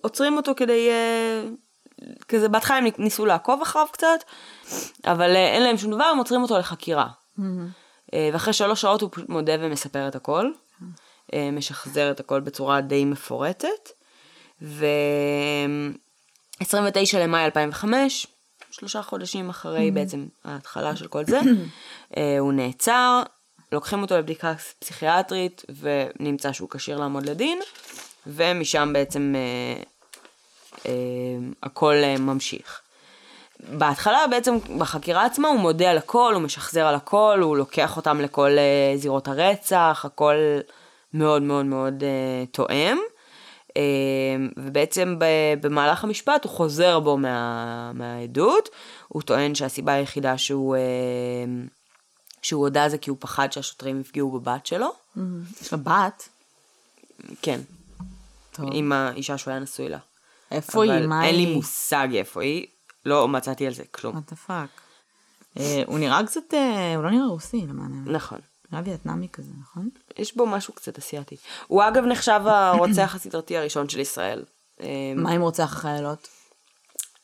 [0.01, 1.43] עוצרים אותו כדי, אה,
[2.29, 4.19] כזה בהתחלה הם ניסו לעקוב אחריו קצת,
[5.05, 7.09] אבל אה, אין להם שום דבר, הם עוצרים אותו לחקירה.
[8.15, 10.51] אה, ואחרי שלוש שעות הוא פשוט מודה ומספר את הכל,
[11.35, 13.91] אה, משחזר את הכל בצורה די מפורטת,
[14.63, 16.65] ו-29
[17.19, 18.27] למאי 2005,
[18.81, 21.41] שלושה חודשים אחרי בעצם ההתחלה של כל זה,
[22.17, 23.23] אה, הוא נעצר,
[23.73, 27.59] לוקחים אותו לבדיקה פסיכיאטרית ונמצא שהוא כשיר לעמוד לדין,
[28.27, 29.83] ומשם בעצם אה,
[30.87, 30.93] אה,
[31.63, 32.81] הכל אה, ממשיך.
[33.61, 38.21] בהתחלה בעצם בחקירה עצמה הוא מודה על הכל, הוא משחזר על הכל, הוא לוקח אותם
[38.21, 40.35] לכל אה, זירות הרצח, הכל
[41.15, 42.99] מאוד מאוד מאוד אה, תואם.
[43.77, 45.17] אה, ובעצם
[45.61, 48.69] במהלך המשפט הוא חוזר בו מה, מהעדות,
[49.09, 50.81] הוא טוען שהסיבה היחידה שהוא, אה,
[52.43, 54.93] שהוא הודה זה כי הוא פחד שהשוטרים יפגעו בבת שלו.
[55.61, 56.29] יש לה בת?
[57.43, 57.61] כן,
[58.53, 58.67] טוב.
[58.73, 59.99] עם האישה שהוא היה נשוי לה.
[60.51, 61.07] איפה היא?
[61.07, 61.29] מה היא?
[61.29, 62.67] אין לי מושג איפה היא,
[63.07, 64.17] לא מצאתי על זה כלום.
[64.17, 64.81] what the fuck.
[65.59, 68.09] אה, הוא נראה קצת, אה, הוא לא נראה רוסי למען האמת.
[68.09, 68.39] נכון.
[68.73, 69.89] נראה וייטנאמי כזה, נכון?
[70.19, 71.37] יש בו משהו קצת אסיאתי.
[71.67, 74.45] הוא אגב נחשב הרוצח הסדרתי הראשון של ישראל.
[74.81, 76.29] אה, מה עם רוצח החיילות?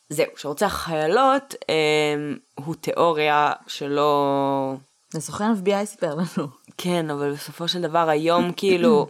[0.09, 1.75] זהו, שרוצח חיילות אה,
[2.65, 4.73] הוא תיאוריה שלא...
[5.13, 6.47] זה סוכן FBI סיפר לנו.
[6.77, 9.07] כן, אבל בסופו של דבר היום כאילו,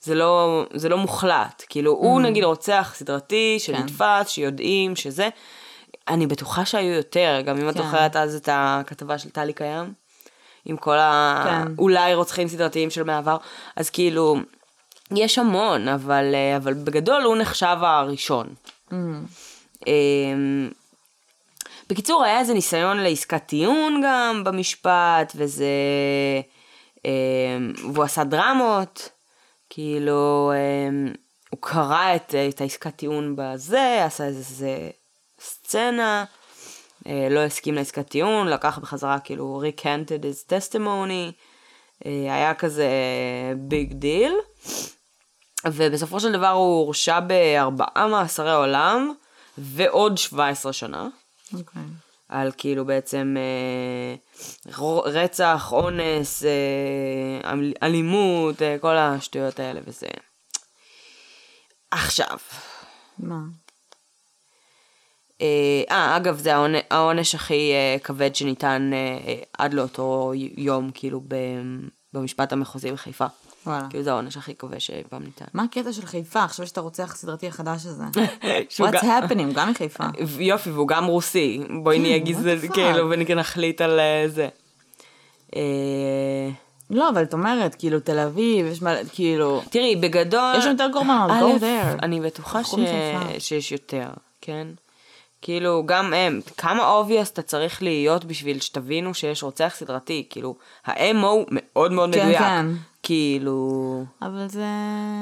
[0.00, 1.64] זה לא, זה לא מוחלט.
[1.68, 5.28] כאילו, הוא נגיד רוצח סדרתי שנתפס, שיודעים שזה.
[6.08, 7.82] אני בטוחה שהיו יותר, גם אם את כן.
[7.82, 9.92] זוכרת אז את הכתבה של טלי קיים,
[10.64, 11.42] עם כל ה...
[11.44, 11.72] כן.
[11.78, 13.36] אולי רוצחים סדרתיים של מעבר,
[13.76, 14.36] אז כאילו,
[15.10, 18.54] יש המון, אבל, אה, אבל בגדול הוא נחשב הראשון.
[19.86, 20.70] אמ,
[21.88, 25.66] בקיצור, היה איזה ניסיון לעסקת טיעון גם במשפט, וזה...
[27.04, 29.08] אמ, והוא עשה דרמות,
[29.70, 31.12] כאילו, אמ,
[31.50, 34.90] הוא קרא את, את העסקת טיעון בזה, עשה איזה
[35.40, 36.24] סצנה,
[37.30, 41.32] לא הסכים לעסקת טיעון, לקח בחזרה כאילו recanted his testimony,
[42.06, 42.88] אה, היה כזה
[43.56, 44.32] big deal,
[45.66, 49.12] ובסופו של דבר הוא הורשע בארבעה מאסרי עולם
[49.58, 51.08] ועוד 17 שנה.
[51.54, 51.82] אוקיי.
[52.28, 54.14] על כאילו בעצם אה,
[55.04, 60.06] רצח, אונס, אה, אל- אלימות, אה, כל השטויות האלה וזה.
[61.90, 62.38] עכשיו,
[63.18, 63.36] מה?
[65.40, 65.46] אה,
[65.90, 71.20] אה, אגב, זה העונש, העונש הכי אה, כבד שניתן אה, אה, עד לאותו יום, כאילו,
[71.28, 71.36] ב,
[72.12, 73.26] במשפט המחוזי בחיפה.
[73.66, 73.86] וואלה.
[73.90, 75.44] כאילו, זה העונש הכי כבד שאי פעם ניתן.
[75.54, 76.44] מה הקטע של חיפה?
[76.44, 78.04] עכשיו שאתה רוצח הסדרתי החדש הזה.
[78.80, 79.54] What's happening?
[79.54, 80.04] גם מחיפה.
[80.38, 81.60] יופי, והוא גם רוסי.
[81.82, 82.74] בואי נהיה the גזען, fuck?
[82.74, 84.48] כאילו, ונחליט על אה, זה.
[85.56, 85.60] אה,
[86.90, 89.62] לא, אבל את אומרת, כאילו, תל אביב, יש מלא, כאילו...
[89.70, 90.54] תראי, בגדול...
[90.58, 92.02] יש יותר קורבנות, א', go there.
[92.02, 92.60] אני בטוחה.
[93.38, 94.08] שיש יותר,
[94.40, 94.66] כן?
[95.44, 100.54] כאילו, גם הם, כמה obvious אתה צריך להיות בשביל שתבינו שיש רוצח סדרתי, כאילו,
[100.86, 102.38] ה-MO מאוד מאוד כן, מדויק.
[102.38, 102.66] כן.
[103.02, 104.66] כאילו, אבל זה...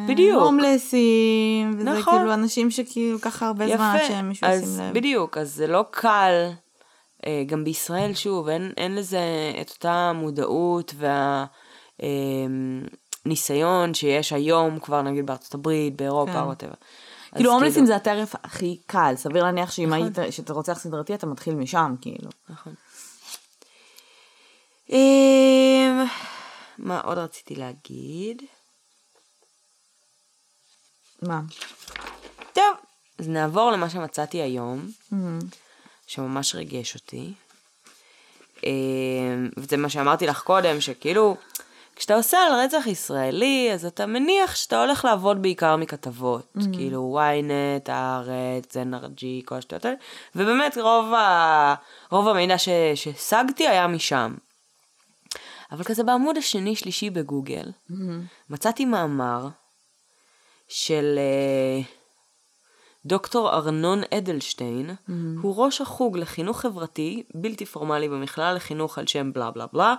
[0.08, 0.42] בדיוק.
[0.42, 2.18] הומלסים, וזה נכון.
[2.18, 4.06] כאילו אנשים שכאילו ככה הרבה זמן יפה.
[4.08, 4.94] שהם מישהו אז לב.
[4.94, 6.48] בדיוק, אז זה לא קל.
[7.26, 9.20] אה, גם בישראל, שוב, אין, אין לזה
[9.60, 10.94] את אותה מודעות
[13.26, 16.38] והניסיון שיש היום כבר, נגיד בארצות הברית, באירופה, כן.
[16.38, 16.74] ווטאבר.
[17.34, 21.54] כאילו הומלסים זה הטרף הכי קל, סביר להניח שאם היית, שאתה רוצח סדרתי אתה מתחיל
[21.54, 22.30] משם, כאילו.
[22.48, 22.74] נכון.
[24.90, 26.04] אמ,
[26.78, 28.42] מה עוד רציתי להגיד?
[31.22, 31.40] מה?
[32.52, 32.76] טוב,
[33.18, 34.88] אז נעבור למה שמצאתי היום.
[36.06, 37.32] שממש ריגש אותי.
[38.64, 38.70] אה,
[39.56, 41.36] וזה מה שאמרתי לך קודם, שכאילו,
[41.96, 46.62] כשאתה עושה על רצח ישראלי, אז אתה מניח שאתה הולך לעבוד בעיקר מכתבות, mm-hmm.
[46.72, 49.96] כאילו ynet, הארץ, NRG, כל השטויות האלה,
[50.36, 51.74] ובאמת רוב, ה...
[52.10, 52.68] רוב המידע ש...
[52.94, 54.34] שהשגתי היה משם.
[55.72, 57.94] אבל כזה בעמוד השני שלישי בגוגל, mm-hmm.
[58.50, 59.48] מצאתי מאמר
[60.68, 62.01] של uh,
[63.06, 65.12] דוקטור ארנון אדלשטיין, mm-hmm.
[65.42, 69.94] הוא ראש החוג לחינוך חברתי בלתי פורמלי במכללה לחינוך על שם בלה בלה בלה,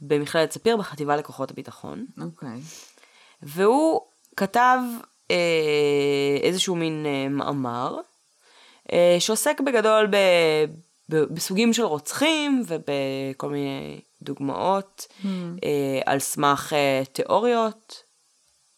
[0.00, 2.06] במכללת ספיר בחטיבה לכוחות הביטחון.
[2.20, 2.48] אוקיי.
[2.48, 2.60] Okay.
[3.42, 4.00] והוא
[4.36, 4.78] כתב
[5.28, 5.32] uh,
[6.42, 7.96] איזשהו מין uh, מאמר,
[8.88, 10.16] uh, שעוסק בגדול ב...
[11.08, 15.26] בסוגים של רוצחים ובכל מיני דוגמאות mm.
[15.64, 18.02] אה, על סמך אה, תיאוריות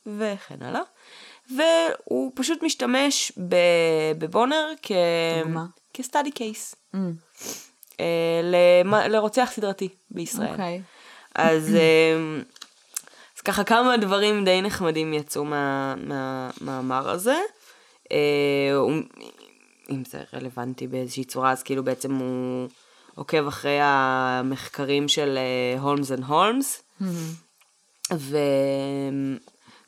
[0.07, 0.81] וכן הלאה.
[1.57, 3.33] והוא פשוט משתמש
[4.19, 4.93] בבונר כ...
[5.95, 6.75] כסטאדי קייס.
[6.95, 6.99] Mm.
[8.01, 8.95] אה, למ...
[8.95, 10.49] לרוצח סדרתי בישראל.
[10.49, 10.53] Okay.
[10.53, 10.83] אוקיי.
[11.35, 12.43] אז, אה,
[13.37, 17.39] אז ככה כמה דברים די נחמדים יצאו מהמאמר מה, הזה.
[18.13, 18.19] אה,
[19.91, 22.69] אם זה רלוונטי באיזושהי צורה, אז כאילו בעצם הוא
[23.15, 25.39] עוקב אחרי המחקרים של
[25.81, 26.83] הולמס and הולמס,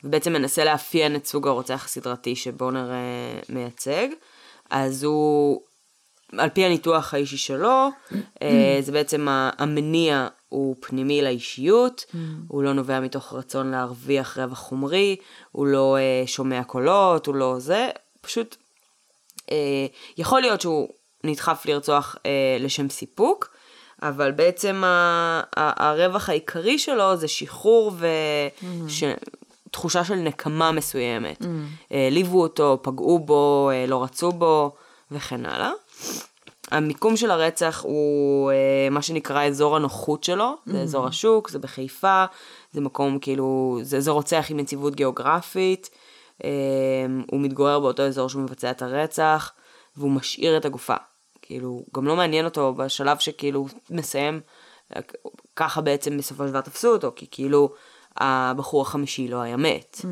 [0.03, 2.91] ובעצם מנסה לאפיין את סוג הרוצח הסדרתי שבונר
[3.49, 4.07] מייצג.
[4.69, 5.61] אז הוא,
[6.37, 8.43] על פי הניתוח האישי שלו, uh,
[8.81, 12.05] זה בעצם המניע הוא פנימי לאישיות,
[12.47, 15.15] הוא לא נובע מתוך רצון להרוויח רווח חומרי,
[15.51, 17.89] הוא לא uh, שומע קולות, הוא לא זה,
[18.21, 18.55] פשוט
[19.51, 19.85] אה,
[20.17, 20.89] יכול להיות שהוא
[21.23, 23.49] נדחף לרצוח אה, לשם סיפוק,
[24.01, 29.42] אבל בעצם ה, ה, הרווח העיקרי שלו זה שחרור ותחושה mm-hmm.
[30.03, 31.41] של נקמה מסוימת.
[31.41, 31.93] Mm-hmm.
[31.93, 34.75] העליבו אה, אותו, פגעו בו, אה, לא רצו בו
[35.11, 35.71] וכן הלאה.
[36.71, 40.71] המיקום של הרצח הוא אה, מה שנקרא אזור הנוחות שלו, mm-hmm.
[40.71, 42.25] זה אזור השוק, זה בחיפה,
[42.71, 45.89] זה מקום כאילו, זה, זה רוצח עם יציבות גיאוגרפית.
[46.43, 49.51] אמ, הוא מתגורר באותו אזור שהוא מבצע את הרצח,
[49.97, 50.95] והוא משאיר את הגופה.
[51.41, 54.41] כאילו, גם לא מעניין אותו בשלב שכאילו מסיים,
[55.55, 57.73] ככה בעצם בסופו של דבר תפסו אותו, כי כאילו
[58.17, 60.01] הבחור החמישי לא היה מת.
[60.01, 60.05] Mm.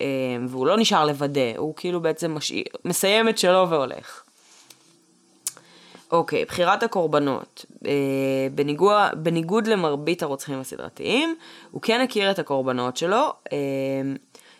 [0.00, 4.22] אמ, והוא לא נשאר לוודא, הוא כאילו בעצם משאיר, מסיים את שלו והולך.
[6.12, 7.64] אוקיי, בחירת הקורבנות.
[7.86, 7.92] אה,
[8.54, 11.34] בניגוד, בניגוד למרבית הרוצחים הסדרתיים,
[11.70, 13.32] הוא כן הכיר את הקורבנות שלו.
[13.52, 13.58] אה,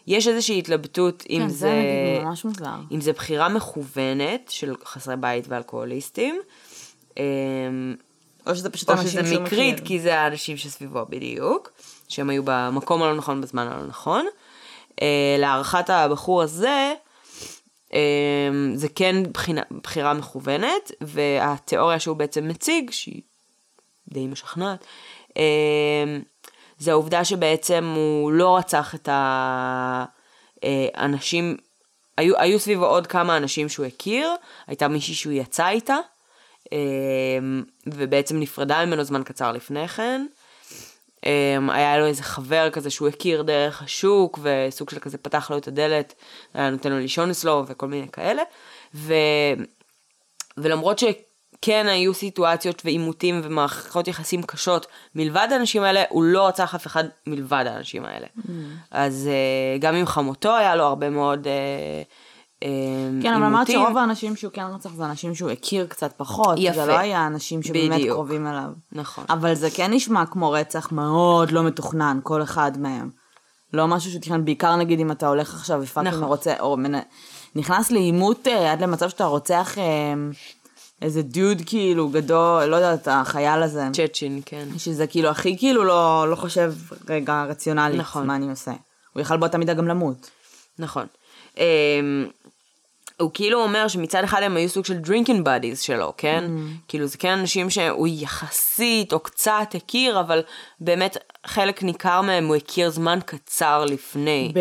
[0.06, 1.68] יש איזושהי התלבטות אם כן, זה...
[1.68, 2.74] כן, זה ממש מוזר.
[2.92, 6.40] אם זה בחירה מכוונת של חסרי בית ואלכוהוליסטים.
[7.16, 7.22] אמ,
[8.46, 9.20] או שזה פשוט אנשים.
[9.20, 11.70] או שזה מקרית, כי זה האנשים שסביבו בדיוק,
[12.10, 14.26] שהם היו במקום הלא נכון בזמן הלא נכון.
[15.02, 16.94] אה, להערכת הבחור הזה,
[17.92, 23.22] אמ, זה כן בחינה, בחירה מכוונת, והתיאוריה שהוא בעצם מציג, שהיא
[24.08, 24.84] די משכנעת,
[25.36, 25.42] אמ,
[26.78, 29.08] זה העובדה שבעצם הוא לא רצח את
[30.62, 31.56] האנשים,
[32.16, 34.30] היו, היו סביבו עוד כמה אנשים שהוא הכיר,
[34.66, 35.96] הייתה מישהי שהוא יצא איתה,
[36.72, 40.26] אמ, ובעצם נפרדה ממנו זמן קצר לפני כן.
[41.26, 45.58] אמ, היה לו איזה חבר כזה שהוא הכיר דרך השוק, וסוג של כזה פתח לו
[45.58, 46.14] את הדלת,
[46.54, 48.42] היה נותן לו לישון אצלו וכל מיני כאלה.
[48.94, 49.14] ו...
[50.56, 51.04] ולמרות ש...
[51.62, 57.04] כן היו סיטואציות ועימותים ומערכות יחסים קשות מלבד האנשים האלה, הוא לא רצח אף אחד
[57.26, 58.26] מלבד האנשים האלה.
[58.26, 58.50] Mm.
[58.90, 61.48] אז uh, גם עם חמותו היה לו הרבה מאוד uh,
[62.60, 63.22] עימותים.
[63.22, 66.56] כן, אבל אמרת שרוב האנשים שהוא כן רצח זה אנשים שהוא הכיר קצת פחות.
[66.58, 66.74] יפה.
[66.74, 68.14] זה לא היה אנשים שבאמת בדיוק.
[68.14, 68.70] קרובים אליו.
[68.92, 69.24] נכון.
[69.28, 73.10] אבל זה כן נשמע כמו רצח מאוד לא מתוכנן, כל אחד מהם.
[73.72, 76.28] לא משהו שתכנן, בעיקר נגיד אם אתה הולך עכשיו ופאקינג נכון.
[76.28, 77.00] רוצה, או מנ...
[77.54, 79.74] נכנס לעימות uh, עד למצב שאתה רוצח...
[79.74, 80.36] Uh,
[81.02, 83.88] איזה דוד כאילו גדול, לא יודעת, החייל הזה.
[83.92, 84.68] צ'צ'ין, כן.
[84.78, 86.74] שזה כאילו הכי כאילו לא, לא חושב
[87.08, 88.26] רגע רציונלית נכון.
[88.26, 88.72] מה אני עושה.
[89.12, 90.30] הוא יכל באותה מידה גם למות.
[90.78, 91.06] נכון.
[91.54, 91.60] Um,
[93.20, 96.44] הוא כאילו אומר שמצד אחד הם היו סוג של drinking buddies שלו, כן?
[96.46, 96.88] Mm.
[96.88, 100.42] כאילו זה כן אנשים שהוא יחסית או קצת הכיר, אבל
[100.80, 104.52] באמת חלק ניכר מהם הוא הכיר זמן קצר לפני.
[104.54, 104.60] ב...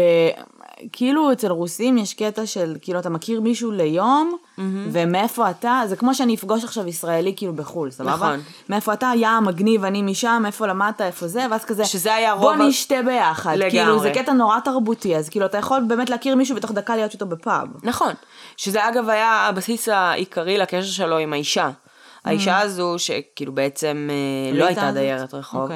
[0.92, 4.62] כאילו אצל רוסים יש קטע של כאילו אתה מכיר מישהו ליום mm-hmm.
[4.92, 9.40] ומאיפה אתה זה כמו שאני אפגוש עכשיו ישראלי כאילו בחו"ל סבבה נכון מאיפה אתה יא
[9.42, 13.56] מגניב אני משם איפה למדת איפה זה ואז כזה שזה היה רוב בוא נשתה ביחד
[13.56, 13.72] לגמרי.
[13.72, 17.14] כאילו זה קטע נורא תרבותי אז כאילו אתה יכול באמת להכיר מישהו ותוך דקה להיות
[17.14, 18.14] איתו בפאב נכון
[18.58, 21.70] שזה אגב היה הבסיס העיקרי לקשר שלו עם האישה
[22.26, 22.60] האישה.
[22.60, 25.70] הזו שכאילו בעצם אה, לא הייתה דיירת רחוב.
[25.70, 25.74] Okay.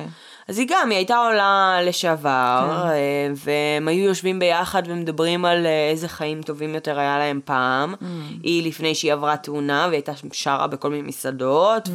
[0.47, 2.89] אז היא גם, היא הייתה עולה לשעבר, כן.
[2.89, 7.93] אה, והם היו יושבים ביחד ומדברים על אה, איזה חיים טובים יותר היה להם פעם.
[7.93, 8.05] Mm.
[8.43, 11.89] היא לפני שהיא עברה תאונה, והיא הייתה שרה בכל מיני מסעדות, Mm.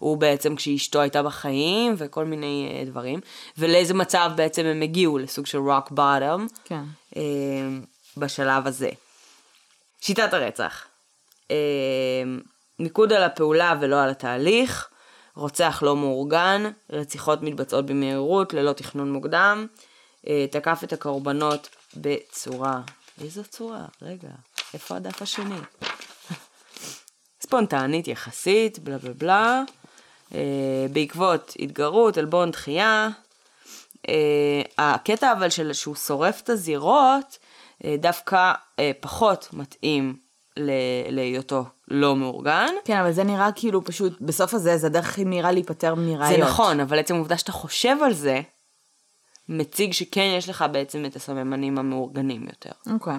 [0.00, 3.20] והוא בעצם כשאשתו הייתה בחיים, וכל מיני אה, דברים.
[3.58, 6.82] ולאיזה מצב בעצם הם הגיעו, לסוג של rock bottom, כן.
[8.16, 8.90] בשלב הזה.
[10.00, 10.86] שיטת הרצח.
[12.78, 14.88] מיקוד על הפעולה ולא על התהליך.
[15.36, 19.66] רוצח לא מאורגן, רציחות מתבצעות במהירות, ללא תכנון מוקדם.
[20.28, 22.80] אה, תקף את הקורבנות בצורה...
[23.20, 23.84] איזו צורה?
[24.02, 24.28] רגע,
[24.74, 25.58] איפה הדף השני?
[27.42, 29.62] ספונטנית יחסית, בלה בלה בלה.
[30.34, 33.08] אה, בעקבות התגרות, עלבון, דחייה.
[34.08, 37.38] אה, הקטע אבל של שהוא שורף את הזירות,
[37.98, 38.52] דווקא
[39.00, 40.16] פחות מתאים
[40.56, 40.70] ל-
[41.08, 42.68] להיותו לא מאורגן.
[42.84, 46.40] כן, אבל זה נראה כאילו פשוט, בסוף הזה, זה הדרך הכי מהירה להיפטר זה מראיות.
[46.40, 48.40] נכון, אבל עצם העובדה שאתה חושב על זה,
[49.48, 52.92] מציג שכן יש לך בעצם את הסממנים המאורגנים יותר.
[52.94, 53.16] אוקיי.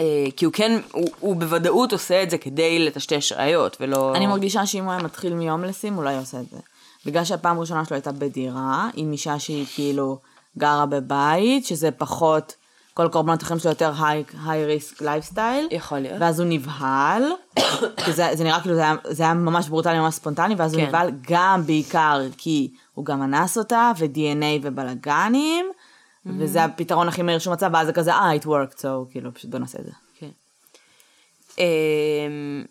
[0.00, 4.12] אה, כי הוא כן, הוא, הוא בוודאות עושה את זה כדי לטשטש ראיות, ולא...
[4.16, 6.58] אני מרגישה שאם הוא היה מתחיל מהומלסים, הוא לא היה עושה את זה.
[7.06, 10.18] בגלל שהפעם הראשונה שלו הייתה בדירה, עם אישה שהיא כאילו
[10.58, 12.54] גרה בבית, שזה פחות,
[12.98, 13.92] כל הקורבנות האחרים שלו יותר
[14.46, 15.68] high risk lifestyle.
[15.70, 16.16] יכול להיות.
[16.20, 17.22] ואז הוא נבהל,
[18.04, 20.82] כי זה, זה נראה כאילו זה היה, זה היה ממש ברוטלי, ממש ספונטני, ואז הוא
[20.82, 20.88] כן.
[20.88, 26.30] נבהל גם בעיקר כי הוא גם אנס אותה, ו-DNA ובלאגנים, Mm-hmm.
[26.38, 29.50] וזה הפתרון הכי מהיר שהוא מצא, ואז זה כזה, אה, it worked, so כאילו, פשוט
[29.50, 29.92] בוא נעשה את זה.
[30.18, 30.30] כן.
[31.58, 32.64] אמ,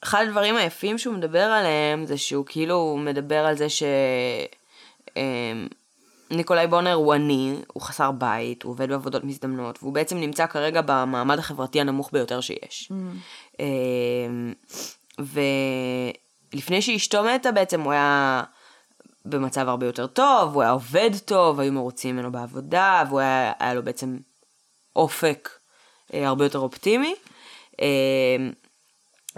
[0.00, 3.82] אחד הדברים היפים שהוא מדבר עליהם זה שהוא כאילו מדבר על זה ש...
[6.32, 10.46] אמ, ניקולאי בונר הוא עני, הוא חסר בית, הוא עובד בעבודות מזדמנות, והוא בעצם נמצא
[10.46, 12.92] כרגע במעמד החברתי הנמוך ביותר שיש.
[13.60, 14.52] אמ,
[15.18, 18.42] ולפני שאשתו מתה בעצם הוא היה
[19.24, 23.74] במצב הרבה יותר טוב, הוא היה עובד טוב, היו מרוצים ממנו בעבודה, והוא היה, היה
[23.74, 24.16] לו בעצם
[24.96, 25.50] אופק
[26.14, 27.14] אה, הרבה יותר אופטימי.
[27.80, 27.86] אה,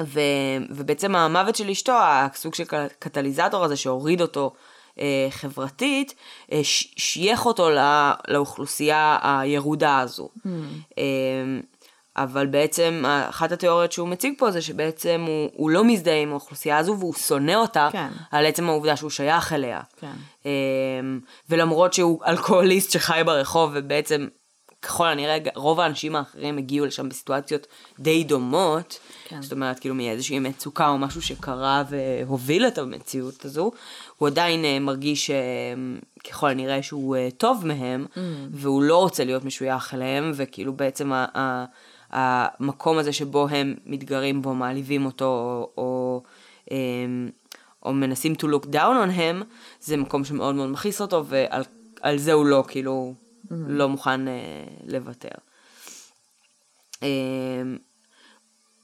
[0.00, 0.20] ו,
[0.70, 2.64] ובעצם המוות של אשתו, הסוג של
[2.98, 4.54] קטליזטור הזה שהוריד אותו
[4.98, 6.14] אה, חברתית,
[6.52, 6.60] אה,
[6.96, 7.82] שייך אותו לא,
[8.28, 10.28] לאוכלוסייה הירודה הזו.
[10.98, 11.02] אה,
[12.16, 16.78] אבל בעצם אחת התיאוריות שהוא מציג פה זה שבעצם הוא, הוא לא מזדהה עם האוכלוסייה
[16.78, 18.08] הזו והוא שונא אותה כן.
[18.30, 19.80] על עצם העובדה שהוא שייך אליה.
[20.00, 20.12] כן.
[20.46, 21.20] אמ,
[21.50, 24.26] ולמרות שהוא אלכוהוליסט שחי ברחוב ובעצם
[24.82, 27.66] ככל הנראה רוב האנשים האחרים הגיעו לשם בסיטואציות
[27.98, 28.98] די דומות,
[29.34, 29.42] כן.
[29.42, 33.70] זאת אומרת כאילו מאיזושהי מצוקה או משהו שקרה והוביל את המציאות הזו,
[34.18, 35.36] הוא עדיין אה, מרגיש אה,
[36.30, 38.18] ככל הנראה שהוא אה, טוב מהם, Mm.
[38.50, 41.64] והוא לא רוצה להיות משוייך אליהם, וכאילו בעצם ה- ה-
[42.10, 46.22] המקום הזה שבו הם מתגרים בו, מעליבים אותו, או, או,
[46.70, 47.28] אמ,
[47.82, 48.74] או מנסים to look down
[49.08, 49.44] on him,
[49.80, 51.62] זה מקום שמאוד מאוד מכעיס אותו, ועל
[52.00, 53.14] על זה הוא לא, כאילו,
[53.50, 54.32] לא מוכן אה,
[54.86, 55.28] לוותר.
[57.02, 57.08] אמ,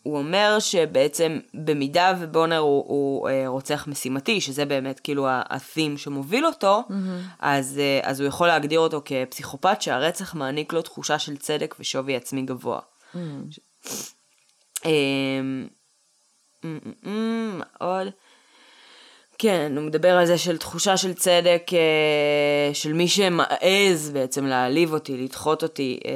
[0.03, 6.46] הוא אומר שבעצם במידה ובונר הוא, הוא אה, רוצח משימתי, שזה באמת כאילו ה-theme שמוביל
[6.46, 6.92] אותו, mm-hmm.
[7.38, 12.16] אז, אה, אז הוא יכול להגדיר אותו כפסיכופת שהרצח מעניק לו תחושה של צדק ושווי
[12.16, 12.78] עצמי גבוה.
[12.80, 13.18] Mm-hmm.
[14.84, 15.68] אמ, אמ,
[16.64, 18.09] אמ, אמ, מה עוד?
[19.38, 24.92] כן, הוא מדבר על זה של תחושה של צדק, אה, של מי שמעז בעצם להעליב
[24.92, 26.01] אותי, לדחות אותי.
[26.05, 26.11] אה,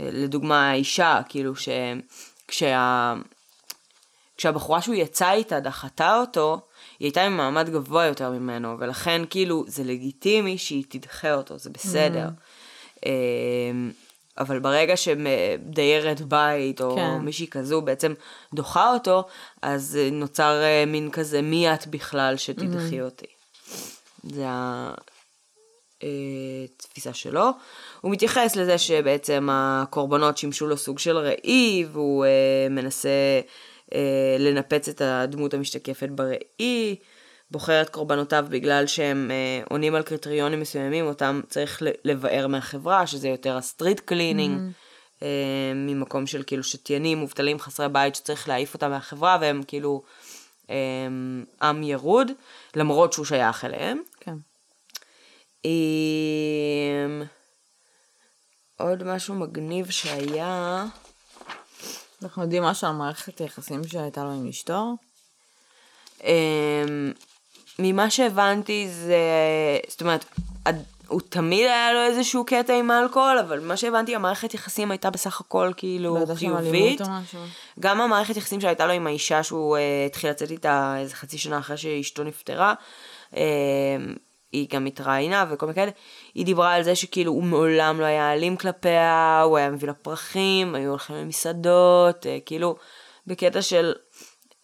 [0.00, 1.68] אה, לדוגמה, האישה, כאילו, ש...
[2.52, 3.14] כשה...
[4.36, 6.60] כשהבחורה שהוא יצא איתה דחתה אותו,
[6.98, 12.28] היא הייתה במעמד גבוה יותר ממנו, ולכן כאילו זה לגיטימי שהיא תדחה אותו, זה בסדר.
[12.96, 13.04] Mm.
[14.38, 17.18] אבל ברגע שדיירת בית, או כן.
[17.18, 18.14] מישהי כזו בעצם
[18.54, 19.24] דוחה אותו,
[19.62, 23.26] אז אה, נוצר אה, מין כזה, מי את בכלל שתדחי אותי.
[24.22, 24.46] זה
[26.76, 27.50] התפיסה שלו.
[28.00, 33.40] הוא מתייחס לזה שבעצם הקורבנות שימשו לו סוג של ראי, והוא אה, מנסה
[33.94, 36.96] אה, לנפץ את הדמות המשתקפת בראי,
[37.50, 43.28] בוחר את קורבנותיו בגלל שהם אה, עונים על קריטריונים מסוימים, אותם צריך לבאר מהחברה, שזה
[43.28, 44.60] יותר ה street cleaning.
[45.22, 50.02] אה, ממקום של כאילו שתיינים, מובטלים, חסרי בית, שצריך להעיף אותם מהחברה, והם כאילו
[50.70, 50.76] אה,
[51.62, 52.30] עם ירוד,
[52.76, 54.02] למרות שהוא שייך אליהם.
[55.64, 57.22] עם...
[58.76, 60.84] עוד משהו מגניב שהיה...
[62.22, 64.96] אנחנו יודעים משהו על מערכת היחסים שהייתה לו עם אשתו?
[66.24, 67.12] אמ,
[67.78, 69.16] ממה שהבנתי זה,
[69.88, 70.24] זאת אומרת,
[71.12, 75.40] הוא תמיד היה לו איזשהו קטע עם האלכוהול, אבל מה שהבנתי, המערכת יחסים הייתה בסך
[75.40, 77.00] הכל כאילו חיובית.
[77.80, 81.58] גם המערכת יחסים שהייתה לו עם האישה שהוא uh, התחיל לצאת איתה איזה חצי שנה
[81.58, 82.74] אחרי שאשתו נפטרה,
[83.30, 83.36] uh,
[84.52, 85.90] היא גם התראיינה וכל מיני כאלה,
[86.34, 89.94] היא דיברה על זה שכאילו הוא מעולם לא היה אלים כלפיה, הוא היה מביא לה
[89.94, 92.76] פרחים, היו הולכים למסעדות, uh, כאילו
[93.26, 93.92] בקטע של,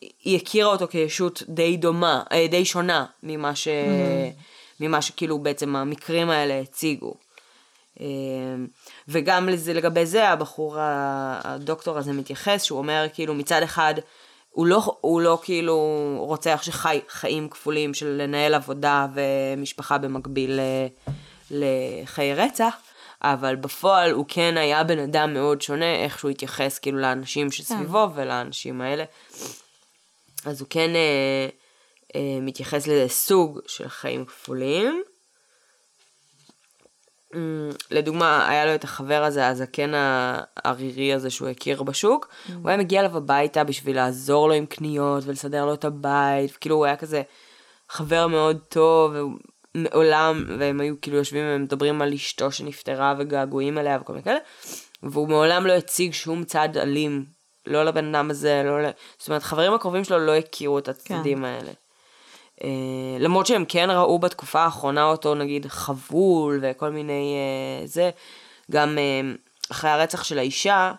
[0.01, 3.69] היא הכירה אותו כישות די דומה, uh, די שונה ממה ש...
[4.81, 7.15] ממה שכאילו בעצם המקרים האלה הציגו.
[8.01, 8.67] אמ,
[9.09, 13.95] וגם לזה, לגבי זה הבחור, הדוקטור הזה מתייחס, שהוא אומר כאילו מצד אחד,
[14.59, 15.77] הוא לא, הוא לא כאילו
[16.19, 20.87] רוצח שחי חיים כפולים של לנהל עבודה ומשפחה במקביל ל-
[21.51, 22.77] לחיי רצח,
[23.23, 28.09] אבל בפועל הוא כן היה בן אדם מאוד שונה, איך שהוא התייחס כאילו לאנשים שסביבו
[28.15, 29.05] ולאנשים האלה.
[30.45, 31.49] אז הוא כן אה,
[32.15, 35.03] אה, מתייחס לזה סוג של חיים כפולים.
[37.35, 42.77] אמ, לדוגמה, היה לו את החבר הזה, הזקן הערירי הזה שהוא הכיר בשוק, הוא היה
[42.77, 46.97] מגיע אליו הביתה בשביל לעזור לו עם קניות ולסדר לו את הבית, כאילו הוא היה
[46.97, 47.23] כזה
[47.89, 49.13] חבר מאוד טוב,
[49.75, 54.39] מעולם, והם היו כאילו יושבים ומדברים על אשתו שנפטרה וגעגועים אליה וכל מיני כאלה,
[55.03, 57.25] והוא מעולם לא הציג שום צד אלים,
[57.67, 58.91] לא לבן אדם הזה, לא ל...
[59.19, 61.71] זאת אומרת, חברים הקרובים שלו לא הכירו את הצדדים האלה.
[62.59, 62.63] Uh,
[63.19, 67.37] למרות שהם כן ראו בתקופה האחרונה אותו נגיד חבול וכל מיני
[67.85, 68.11] uh, זה,
[68.71, 70.93] גם uh, אחרי הרצח של האישה,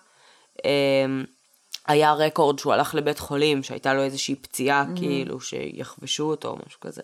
[1.87, 4.99] היה רקורד שהוא הלך לבית חולים, שהייתה לו איזושהי פציעה mm-hmm.
[4.99, 7.01] כאילו, שיחבשו אותו או משהו כזה.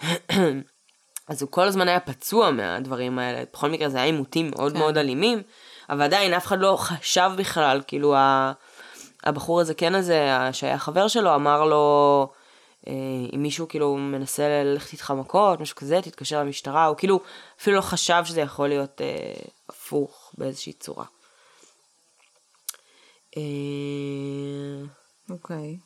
[1.28, 4.78] אז הוא כל הזמן היה פצוע מהדברים האלה, בכל מקרה זה היה עימותים מאוד כן.
[4.78, 5.42] מאוד אלימים,
[5.90, 8.52] אבל עדיין אף אחד לא חשב בכלל, כאילו ה...
[9.24, 12.39] הבחור הזה כן הזה, שהיה חבר שלו, אמר לו, אה,
[12.86, 17.20] אם מישהו כאילו מנסה ללכת איתך מכות, משהו כזה, תתקשר למשטרה, הוא כאילו
[17.60, 19.32] אפילו לא חשב שזה יכול להיות אה,
[19.68, 21.04] הפוך באיזושהי צורה.
[23.36, 23.42] אה,
[25.30, 25.76] אוקיי.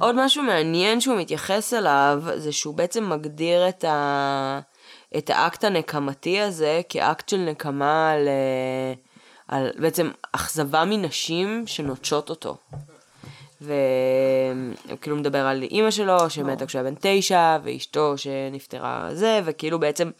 [0.00, 4.60] עוד משהו מעניין שהוא מתייחס אליו, זה שהוא בעצם מגדיר את, ה...
[5.18, 8.92] את האקט הנקמתי הזה כאקט של נקמה על, אה,
[9.48, 12.56] על בעצם אכזבה מנשים שנוטשות אותו.
[13.60, 19.80] והוא כאילו מדבר על אימא שלו שמתה כשהוא היה בן תשע, ואשתו שנפטרה זה, וכאילו
[19.80, 20.10] בעצם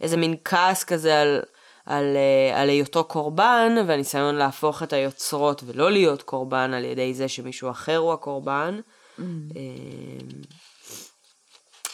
[0.00, 1.40] איזה מין כעס כזה על,
[1.86, 7.28] על, אה, על היותו קורבן, והניסיון להפוך את היוצרות ולא להיות קורבן על ידי זה
[7.28, 8.80] שמישהו אחר הוא הקורבן.
[9.18, 9.22] Mm.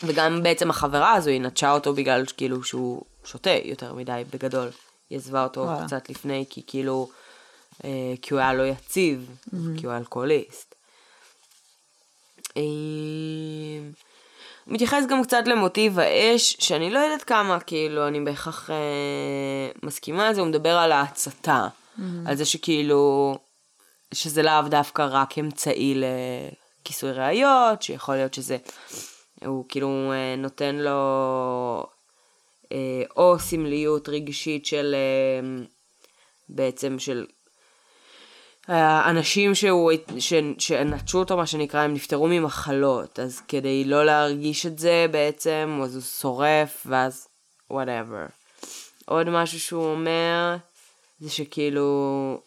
[0.04, 4.68] וגם בעצם החברה הזו היא נטשה אותו בגלל כאילו שהוא שותה יותר מדי בגדול.
[5.10, 5.86] היא עזבה אותו וואלה.
[5.86, 7.08] קצת לפני, כי כאילו,
[7.84, 9.56] אה, כי הוא היה לא יציב, mm-hmm.
[9.78, 10.65] כי הוא היה אלכוהוליסט.
[14.66, 20.34] מתייחס גם קצת למוטיב האש, שאני לא יודעת כמה, כאילו, אני בהכרח אה, מסכימה על
[20.34, 21.68] זה, הוא מדבר על ההצתה.
[21.68, 22.02] Mm-hmm.
[22.26, 23.34] על זה שכאילו,
[24.14, 26.02] שזה לאו דווקא רק אמצעי
[26.82, 28.56] לכיסוי ראיות, שיכול להיות שזה,
[29.44, 31.86] הוא כאילו אה, נותן לו
[32.72, 35.64] אה, או סמליות רגשית של, אה,
[36.48, 37.26] בעצם של
[38.68, 44.78] האנשים שהוא, ש, שנטשו אותו, מה שנקרא, הם נפטרו ממחלות, אז כדי לא להרגיש את
[44.78, 47.28] זה בעצם, אז הוא שורף, ואז
[47.72, 48.30] whatever.
[49.04, 50.56] עוד משהו שהוא אומר,
[51.20, 52.40] זה שכאילו,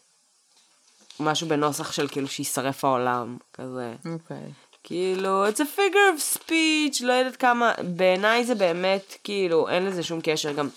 [1.20, 3.94] משהו בנוסח של כאילו שישרף העולם, כזה.
[4.06, 4.38] אוקיי.
[4.38, 4.70] Okay.
[4.84, 10.04] כאילו, it's a figure of speech, לא יודעת כמה, בעיניי זה באמת, כאילו, אין לזה
[10.04, 10.70] שום קשר, גם,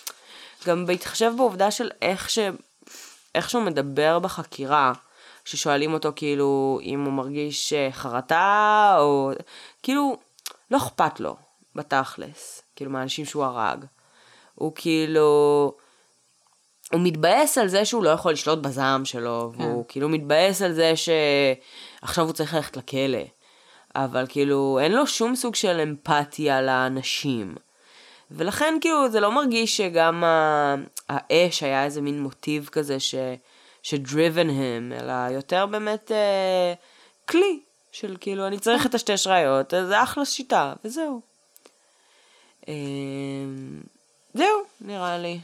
[0.66, 2.38] גם בהתחשב בעובדה של איך ש...
[3.34, 4.92] איך שהוא מדבר בחקירה,
[5.44, 9.30] ששואלים אותו כאילו אם הוא מרגיש אה, חרטה, או
[9.82, 10.16] כאילו,
[10.70, 11.36] לא אכפת לו,
[11.74, 13.84] בתכלס, כאילו מהאנשים שהוא הרג.
[14.54, 15.72] הוא כאילו,
[16.92, 19.62] הוא מתבאס על זה שהוא לא יכול לשלוט בזעם שלו, כן.
[19.62, 23.22] והוא כאילו מתבאס על זה שעכשיו הוא צריך ללכת לכלא.
[23.94, 27.54] אבל כאילו, אין לו שום סוג של אמפתיה לאנשים.
[28.30, 30.24] ולכן כאילו זה לא מרגיש שגם
[31.08, 33.14] האש היה איזה מין מוטיב כזה ש...
[33.82, 36.74] ש-driven him, אלא יותר באמת אה,
[37.28, 37.60] כלי
[37.92, 41.20] של כאילו, אני צריך את השתי שראיות, זה אחלה שיטה, וזהו.
[42.68, 42.74] אה,
[44.34, 45.40] זהו, נראה לי.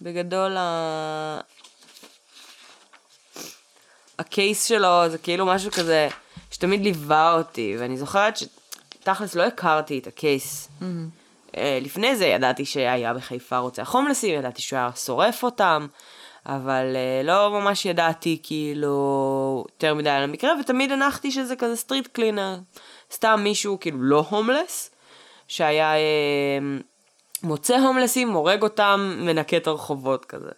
[0.00, 1.40] בגדול, ה...
[4.18, 6.08] הקייס שלו זה כאילו משהו כזה
[6.50, 10.68] שתמיד ליווה אותי, ואני זוכרת שתכלס לא הכרתי את הקייס.
[10.80, 10.84] Mm-hmm.
[11.52, 15.86] Uh, לפני זה ידעתי שהיה בחיפה רוצח הומלסים, ידעתי שהוא היה שורף אותם,
[16.46, 22.06] אבל uh, לא ממש ידעתי כאילו יותר מדי על המקרה, ותמיד הנחתי שזה כזה סטריט
[22.06, 22.58] קלינר,
[23.12, 24.90] סתם מישהו כאילו לא הומלס,
[25.48, 26.82] שהיה uh,
[27.42, 30.50] מוצא הומלסים, הורג אותם, מנקה את הרחובות כזה.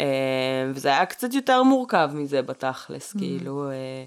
[0.00, 3.18] אה, וזה היה קצת יותר מורכב מזה בתכלס, mm.
[3.18, 4.04] כאילו, אה,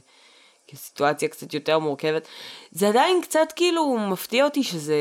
[0.67, 2.27] כסיטואציה קצת יותר מורכבת.
[2.71, 4.95] זה עדיין קצת כאילו מפתיע אותי שזה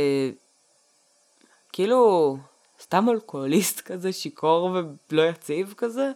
[1.73, 2.37] כאילו
[2.83, 4.77] סתם אלכוהוליסט כזה, שיכור
[5.11, 6.11] ולא יציב כזה.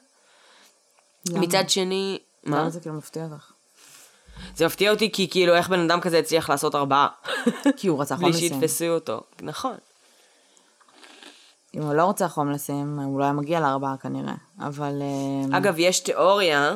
[1.30, 1.40] למה?
[1.40, 2.70] מצד שני, מה?
[2.70, 3.52] זה כאילו מפתיע אותך?
[4.56, 7.08] זה מפתיע אותי כי כאילו איך בן אדם כזה הצליח לעשות ארבעה.
[7.76, 8.48] כי הוא רצח הומלסים.
[8.48, 9.76] בלי שיתפסו אותו, נכון.
[11.74, 15.02] אם הוא לא רוצה הומלסים, הוא לא היה מגיע לארבעה כנראה, אבל...
[15.02, 16.74] אמ, אגב, יש תיאוריה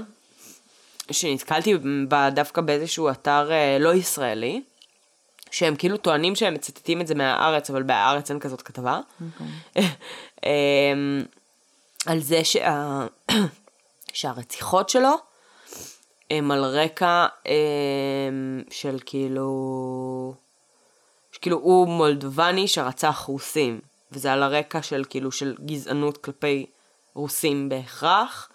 [1.11, 1.75] שנתקלתי
[2.09, 4.63] בה דווקא באיזשהו אתר אה, לא ישראלי,
[5.57, 9.01] שהם כאילו טוענים שהם מצטטים את זה מהארץ, אבל בהארץ אין כזאת כתבה.
[9.01, 9.25] Okay.
[9.25, 9.87] אוקיי.
[10.47, 11.23] אמ,
[12.07, 13.07] על זה שה...
[14.13, 15.15] שהרציחות שלו
[16.31, 20.35] הם על רקע הם, של כאילו...
[21.33, 23.81] שכאילו הוא מולדובני שרצח רוסים,
[24.13, 26.67] וזה על הרקע של כאילו של גזענות כלפי
[27.15, 28.49] רוסים בהכרח.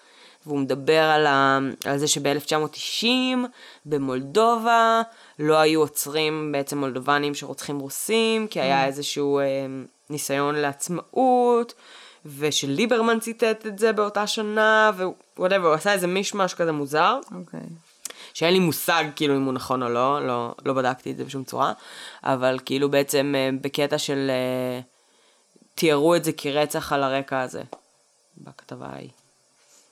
[0.46, 1.60] והוא מדבר על, ה...
[1.86, 3.06] על זה שב-1990
[3.86, 5.02] במולדובה
[5.42, 8.88] לא היו עוצרים בעצם מולדובנים שרוצחים רוסים, כי היה mm.
[8.88, 9.46] איזשהו אה,
[10.10, 11.74] ניסיון לעצמאות,
[12.26, 14.92] ושליברמן ציטט את זה באותה שנה,
[15.38, 17.20] whatever, הוא עשה איזה מישמש כזה מוזר.
[17.36, 17.60] אוקיי.
[17.60, 17.92] Okay.
[18.34, 21.44] שאין לי מושג כאילו אם הוא נכון או לא, לא, לא בדקתי את זה בשום
[21.44, 21.74] צורה,
[22.24, 24.80] אבל כאילו בעצם אה, בקטע של אה,
[25.76, 27.62] תיארו את זה כרצח על הרקע הזה,
[28.38, 29.10] בכתבה ההיא.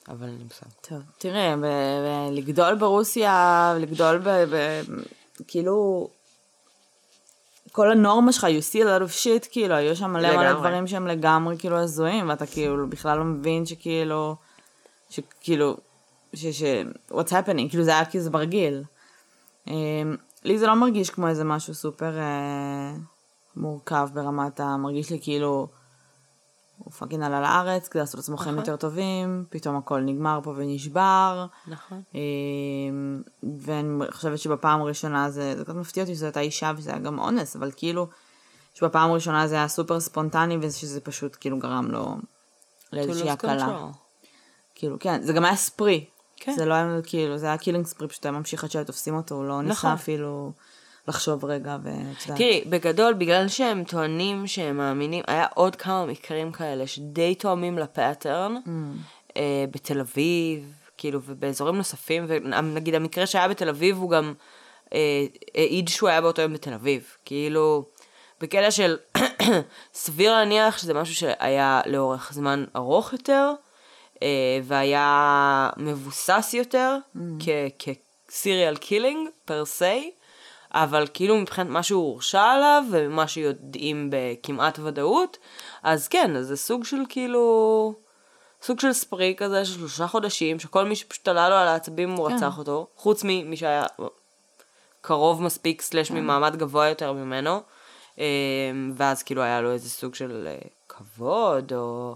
[0.08, 0.72] אבל אני מסיים.
[0.82, 4.30] טוב, תראה, ב- ב- לגדול ברוסיה, לגדול ב...
[4.30, 4.82] ב-
[5.48, 6.08] כאילו,
[7.72, 10.88] כל הנורמה שלך, you see a lot of shit, כאילו, היו שם מלא מלא דברים
[10.88, 14.36] שהם לגמרי כאילו הזויים, ואתה כאילו בכלל לא מבין שכאילו,
[15.10, 15.78] שכאילו,
[16.34, 16.46] ש...
[16.46, 16.64] ש...
[17.12, 18.84] what's happening, כאילו זה היה כאילו זה ברגיל.
[19.68, 22.94] אמ, לי זה לא מרגיש כמו איזה משהו סופר אה,
[23.56, 24.78] מורכב ברמת ה...
[24.78, 25.68] מרגיש לי כאילו...
[26.84, 28.60] הוא fucking עלה לארץ כדי לעשות לעצמו חיים נכון.
[28.60, 31.46] יותר טובים, פתאום הכל נגמר פה ונשבר.
[31.68, 32.02] נכון.
[32.16, 33.22] אמ,
[33.60, 37.20] ואני חושבת שבפעם הראשונה זה, זה קצת מפתיע אותי שזו הייתה אישה וזה היה גם
[37.20, 38.08] אונס, אבל כאילו,
[38.74, 42.16] שבפעם הראשונה זה היה סופר ספונטני ושזה פשוט כאילו גרם לו
[42.94, 43.88] לאיזושהי הקלה.
[44.76, 46.06] כאילו, כן, זה גם היה spree.
[46.36, 46.56] כן.
[46.58, 49.36] זה לא היה כאילו, זה היה killing spree, פשוט היה ממשיך עד שהיו תופסים אותו,
[49.36, 49.92] הוא לא ניסה נכון.
[49.92, 50.52] אפילו...
[51.10, 52.38] לחשוב רגע ואת יודעת.
[52.38, 58.56] תראי, בגדול, בגלל שהם טוענים שהם מאמינים, היה עוד כמה מקרים כאלה שדי תואמים לפאטרן,
[58.66, 58.70] mm.
[59.38, 64.34] אה, בתל אביב, כאילו, ובאזורים נוספים, ונגיד המקרה שהיה בתל אביב הוא גם
[64.94, 67.04] אה, העיד שהוא היה באותו יום בתל אביב.
[67.26, 67.86] כאילו,
[68.42, 68.98] בקטע של
[69.94, 73.52] סביר להניח שזה משהו שהיה לאורך זמן ארוך יותר,
[74.24, 77.20] אה, והיה מבוסס יותר mm.
[78.30, 80.12] כ serial killing per se.
[80.74, 85.38] אבל כאילו מבחינת מה שהוא הורשע עליו ומה שיודעים בכמעט ודאות,
[85.84, 87.94] אז כן, אז זה סוג של כאילו,
[88.62, 92.30] סוג של spree כזה של שלושה חודשים, שכל מי שפשוט עלה לו על העצבים הוא
[92.30, 92.36] כן.
[92.36, 93.84] רצח אותו, חוץ ממי שהיה
[95.02, 96.16] קרוב מספיק slash כן.
[96.16, 97.62] ממעמד גבוה יותר ממנו,
[98.18, 98.24] אמ,
[98.96, 102.16] ואז כאילו היה לו איזה סוג של אה, כבוד, או...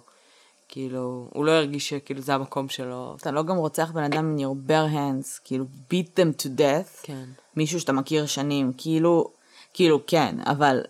[0.73, 3.15] כאילו, הוא לא הרגיש שכאילו זה המקום שלו.
[3.21, 7.03] אתה לא גם רוצח בן אדם in your bare hands, כאילו beat them to death.
[7.03, 7.23] כן.
[7.55, 9.27] מישהו שאתה מכיר שנים, כאילו,
[9.73, 10.81] כאילו כן, אבל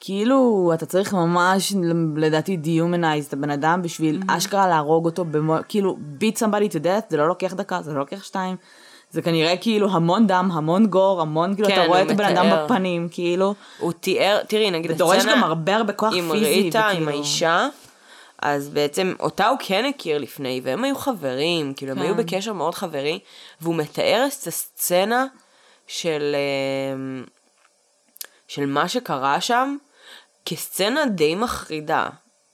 [0.00, 1.72] כאילו אתה צריך ממש
[2.16, 4.36] לדעתי דיומנייז את הבן אדם בשביל mm-hmm.
[4.36, 7.98] אשכרה להרוג אותו, במו, כאילו beat somebody to death זה לא לוקח דקה, זה לא
[7.98, 8.56] לוקח שתיים.
[9.10, 12.46] זה כנראה כאילו המון דם, המון גור, המון, כאילו, כן, אתה רואה את הבן אדם
[12.64, 13.54] בפנים, כאילו.
[13.78, 16.26] הוא תיאר, תראי, נגיד, ודורש גם הרבה הרבה כוח פיזי.
[16.26, 17.68] עם ריטה, עם האישה,
[18.42, 21.98] אז בעצם אותה הוא כן הכיר לפני, והם היו חברים, כאילו, כן.
[21.98, 22.22] הם היו כן.
[22.22, 23.18] בקשר מאוד חברי,
[23.60, 25.26] והוא מתאר את הסצנה
[25.86, 26.36] של,
[26.94, 27.24] אמ,
[28.48, 29.76] של מה שקרה שם
[30.46, 32.08] כסצנה די מחרידה.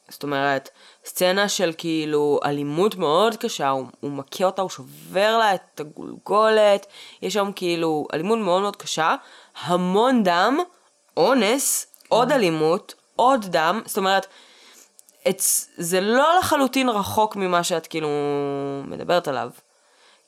[0.08, 0.68] זאת אומרת,
[1.04, 6.86] סצנה של כאילו אלימות מאוד קשה, הוא, הוא מכה אותה, הוא שובר לה את הגולגולת,
[7.22, 9.14] יש שם כאילו אלימות מאוד מאוד קשה,
[9.60, 10.58] המון דם,
[11.16, 14.26] אונס, עוד אלימות, עוד דם, זאת אומרת,
[15.76, 18.08] זה לא לחלוטין רחוק ממה שאת כאילו
[18.84, 19.50] מדברת עליו.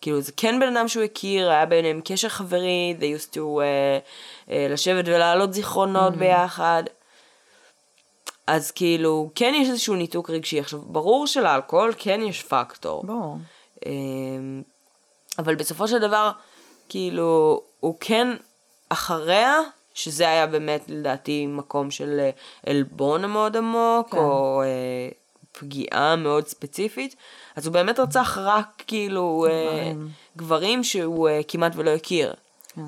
[0.00, 3.40] כאילו זה כן בן אדם שהוא הכיר, היה ביניהם קשר חברי, they used to uh,
[4.46, 6.18] uh, לשבת ולהעלות זיכרונות mm-hmm.
[6.18, 6.82] ביחד.
[8.46, 10.60] אז כאילו, כן יש איזשהו ניתוק רגשי.
[10.60, 13.04] עכשיו, ברור שלאלכוהול כן יש פקטור.
[13.06, 13.36] ברור.
[13.76, 13.88] Um,
[15.38, 16.30] אבל בסופו של דבר,
[16.88, 18.28] כאילו, הוא כן
[18.88, 19.54] אחריה,
[19.98, 22.30] שזה היה באמת לדעתי מקום של אה,
[22.66, 24.16] עלבון מאוד עמוק, כן.
[24.16, 25.14] או uh,
[25.58, 27.16] פגיעה מאוד ספציפית.
[27.56, 32.34] אז הוא באמת רצח רק כאילו גברים, uh, גברים שהוא uh, כמעט ולא הכיר.
[32.68, 32.82] כן.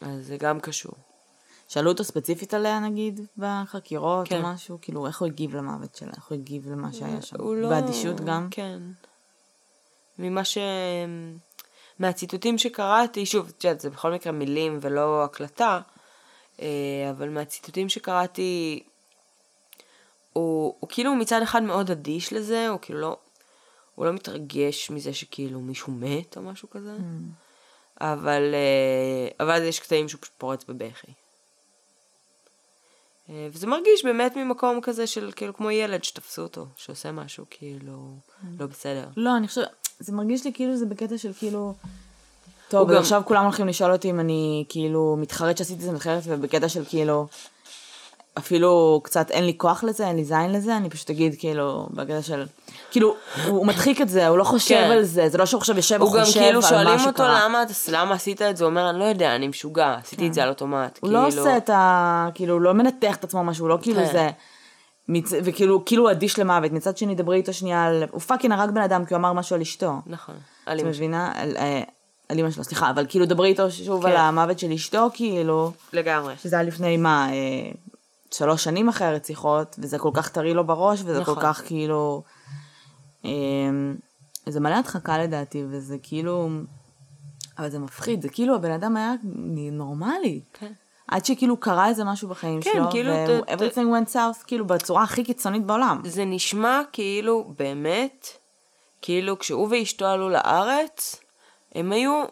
[0.00, 0.92] אז זה גם קשור.
[1.68, 4.42] שאלו אותו ספציפית עליה נגיד בחקירות כן.
[4.42, 4.78] או משהו?
[4.82, 6.12] כאילו איך הוא הגיב למוות שלה?
[6.16, 7.36] איך הוא הגיב למה שהיה שם?
[7.40, 7.68] הוא לא...
[7.68, 8.48] באדישות גם?
[8.50, 8.78] כן.
[10.18, 10.58] ממה ש...
[11.98, 15.93] מהציטוטים שקראתי, שוב, את יודעת, זה בכל מקרה מילים ולא הקלטה, אה,
[17.10, 18.82] אבל מהציטוטים שקראתי,
[20.32, 23.16] הוא, הוא כאילו מצד אחד מאוד אדיש לזה, הוא כאילו לא,
[23.94, 26.96] הוא לא מתרגש מזה שכאילו מישהו מת או משהו כזה,
[28.00, 31.12] אבל, אה, אבל יש קטעים שהוא פשוט פורץ בבכי.
[33.28, 38.16] אה, וזה מרגיש באמת ממקום כזה של כאילו כמו ילד שתפסו אותו, שעושה משהו כאילו
[38.58, 39.08] לא בסדר.
[39.16, 41.74] לא, אני חושבת, זה מרגיש לי כאילו זה בקטע של כאילו...
[42.68, 46.22] טוב, גם- עכשיו כולם הולכים לשאול אותי אם אני כאילו מתחרט שעשיתי את זה מתחרט,
[46.26, 47.26] ובקטע של כאילו...
[48.38, 52.22] אפילו קצת אין לי כוח לזה, אין לי זין לזה, אני פשוט אגיד כאילו, בקטע
[52.22, 52.46] של...
[52.90, 53.14] כאילו,
[53.46, 54.90] הוא הוא מדחיק את זה, הוא לא חושב כן.
[54.90, 57.10] על זה, זה לא שהוא עכשיו יושב הוא גם וחושב כאילו על מה שואלים שקרה.
[57.10, 60.34] אותו למה, למה עשית את זה, הוא אומר, אני לא יודע, אני משוגע, עשיתי את
[60.34, 60.98] זה על אוטומט.
[61.02, 62.28] הוא לא כאילו- עושה את ה...
[62.34, 64.12] כאילו, הוא לא מנתח את עצמו משהו, הוא לא כאילו כן.
[64.12, 64.30] זה...
[65.08, 65.32] מצ...
[65.44, 66.72] וכאילו, כאילו הוא אדיש למוות.
[66.72, 68.04] מצד שני, דברי איתו שנייה על...
[68.10, 69.92] הוא fucking הרג בן אדם כי הוא אמר משהו על אשתו.
[70.06, 70.34] נכון.
[70.64, 70.84] את.
[70.84, 71.32] מבינה?
[71.34, 71.82] על, אה,
[72.28, 74.08] על אמא שלו, סליחה, אבל כאילו דברי איתו שוב כן.
[74.08, 76.34] על המוות של אשתו, כאילו, לגמרי.
[76.36, 77.70] שזה היה לפני מה, אה,
[78.30, 81.34] שלוש שנים אחרי הרציחות, וזה כל כך טרי לו בראש, וזה נכון.
[81.34, 82.22] כל כך כאילו...
[83.24, 83.30] אה,
[84.46, 86.48] זה מלא הדחקה לדעתי, וזה כאילו...
[87.58, 89.12] אבל זה מפחיד, זה כאילו הבן אדם היה
[89.72, 90.40] נורמלי.
[90.52, 90.72] כן.
[91.08, 94.44] עד שכאילו קרה איזה משהו בחיים כן, שלו, כאילו, ו- ת- ת- everything went south,
[94.46, 96.02] כאילו בצורה הכי קיצונית בעולם.
[96.04, 98.28] זה נשמע כאילו, באמת,
[99.02, 101.20] כאילו כשהוא ואשתו עלו לארץ,
[101.74, 102.24] הם היו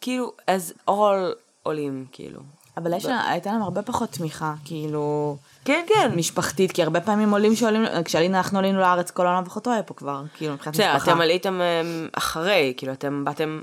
[0.00, 2.40] כאילו as all עולים, כאילו.
[2.76, 6.12] אבל יש לה, הייתה להם הרבה פחות תמיכה, כאילו, כן, כן.
[6.16, 9.94] משפחתית, כי הרבה פעמים עולים שעולים, כשעלינו, אנחנו עלינו לארץ, כל העולם וחותו היה פה
[9.94, 11.12] כבר, כאילו, מבחינת בסדר, משפחה.
[11.12, 13.60] אתם עליתם אמ, אחרי, כאילו, אתם באתם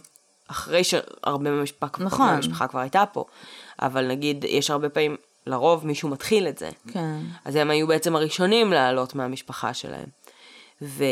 [0.47, 2.27] אחרי שהרבה מהמשפחה, נכון.
[2.27, 3.25] מהמשפחה כבר הייתה פה.
[3.81, 5.15] אבל נגיד, יש הרבה פעמים,
[5.47, 6.69] לרוב מישהו מתחיל את זה.
[6.93, 7.19] כן.
[7.45, 10.05] אז הם היו בעצם הראשונים לעלות מהמשפחה שלהם.
[10.81, 11.03] ו...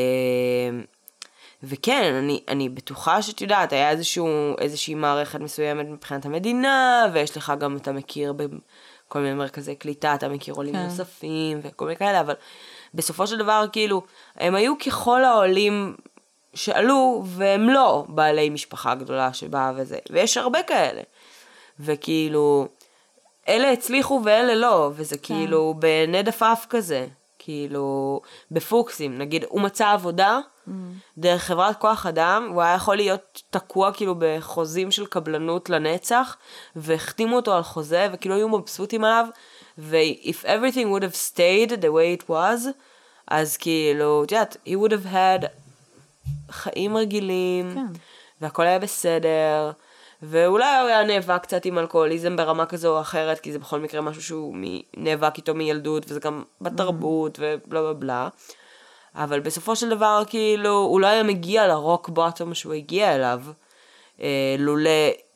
[1.67, 7.53] וכן, אני, אני בטוחה שאת יודעת, היה איזשהו, איזושהי מערכת מסוימת מבחינת המדינה, ויש לך
[7.59, 10.83] גם, אתה מכיר בכל מיני מרכזי קליטה, אתה מכיר עולים כן.
[10.83, 12.33] נוספים וכל מיני כאלה, אבל
[12.93, 14.01] בסופו של דבר, כאילו,
[14.35, 15.95] הם היו ככל העולים
[16.53, 21.01] שעלו, והם לא בעלי משפחה גדולה שבאה וזה, ויש הרבה כאלה.
[21.79, 22.67] וכאילו,
[23.47, 27.07] אלה הצליחו ואלה לא, וזה כאילו בנד עפעף כזה,
[27.39, 30.39] כאילו בפוקסים, נגיד הוא מצא עבודה
[31.17, 36.37] דרך חברת כוח אדם, הוא היה יכול להיות תקוע כאילו בחוזים של קבלנות לנצח,
[36.75, 39.25] והחתימו אותו על חוזה, וכאילו היו מבסוטים עליו,
[39.77, 42.67] ו-if everything would have stayed the way it was,
[43.27, 45.47] אז כאילו, את יודעת, he would have had
[46.51, 47.99] חיים רגילים, כן.
[48.41, 49.71] והכל היה בסדר,
[50.21, 54.01] ואולי הוא היה נאבק קצת עם אלכוהוליזם ברמה כזו או אחרת, כי זה בכל מקרה
[54.01, 54.55] משהו שהוא.
[54.97, 58.27] נאבק איתו מילדות, וזה גם בתרבות ובלה בלה בלה.
[59.15, 63.41] אבל בסופו של דבר, כאילו, הוא לא היה מגיע לרוק בוטום שהוא הגיע אליו.
[64.21, 64.89] אה, לולא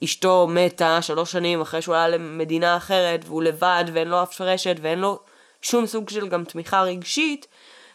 [0.04, 4.76] אשתו מתה שלוש שנים אחרי שהוא עלה למדינה אחרת, והוא לבד, ואין לו אף רשת,
[4.82, 5.20] ואין לו
[5.62, 7.48] שום סוג של גם תמיכה רגשית,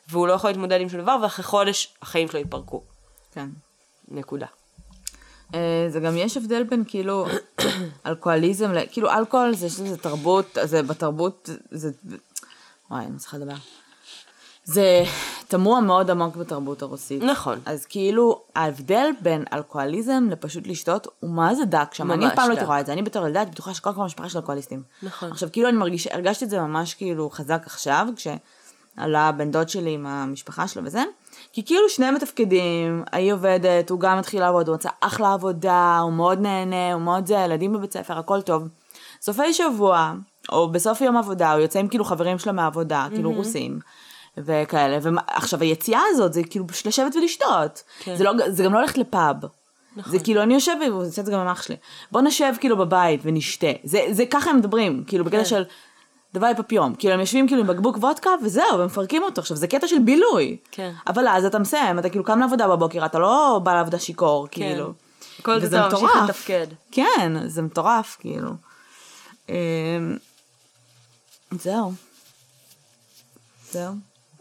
[0.08, 2.82] והוא לא יכול להתמודד עם שום דבר, ואחרי חודש החיים שלו התפרקו.
[3.32, 3.48] כן.
[4.08, 4.46] נקודה.
[5.54, 7.26] אה, זה גם יש הבדל בין כאילו
[8.06, 11.90] אלכוהוליזם, ל- כאילו אלכוהול זה לזה תרבות, זה בתרבות, זה,
[12.90, 13.54] וואי, אני צריכה לדבר.
[14.64, 15.04] זה
[15.54, 17.22] תמוה מאוד עמוק בתרבות הרוסית.
[17.22, 17.58] נכון.
[17.66, 22.12] אז כאילו ההבדל בין אלכוהוליזם לפשוט לשתות הוא מה זה דק שם.
[22.12, 22.66] אני אף פעם לא הייתי.
[22.66, 24.82] רואה את זה, אני בתור ילדה הייתי בטוחה שכל כל המשפחה של אלכוהוליסטים.
[25.02, 25.30] נכון.
[25.30, 29.90] עכשיו כאילו אני מרגישה, הרגשתי את זה ממש כאילו חזק עכשיו, כשעלה בן דוד שלי
[29.90, 31.02] עם המשפחה שלו וזה,
[31.52, 36.12] כי כאילו שניהם מתפקדים, היא עובדת, הוא גם התחיל לעבוד, הוא מצא אחלה עבודה, הוא
[36.12, 38.68] מאוד נהנה, הוא מאוד זה, ילדים בבית ספר, הכל טוב.
[39.20, 40.12] סופי שבוע,
[40.52, 43.78] או בסוף יום עבודה, הוא יוצא עם כאילו חברים שלו מהעבודה, כאילו רוסים.
[44.38, 48.16] וכאלה, ועכשיו היציאה הזאת זה כאילו פשוט לשבת ולשתות, כן.
[48.16, 49.36] זה, לא, זה גם לא ללכת לפאב,
[50.06, 51.76] זה כאילו אני יושב, והוא עושה את זה גם עם אח שלי,
[52.12, 55.44] בוא נשב כאילו בבית ונשתה, זה, זה ככה הם מדברים, כאילו בקטע כן.
[55.44, 55.64] של
[56.34, 59.88] דווי פפיום, כאילו הם יושבים כאילו עם בקבוק וודקה וזהו, ומפרקים אותו, עכשיו זה קטע
[59.88, 60.92] של בילוי, כן.
[61.06, 64.92] אבל אז אתה מסיים, אתה כאילו קם לעבודה בבוקר, אתה לא בא לעבודה שיכור, כאילו,
[65.42, 66.28] כל וזה זה ממשיך מטורף.
[66.28, 66.66] לתפקד.
[66.90, 68.50] כן, זה מטורף, כאילו.
[69.48, 69.54] אמ,
[71.50, 71.92] זהו.
[73.70, 73.94] זהו.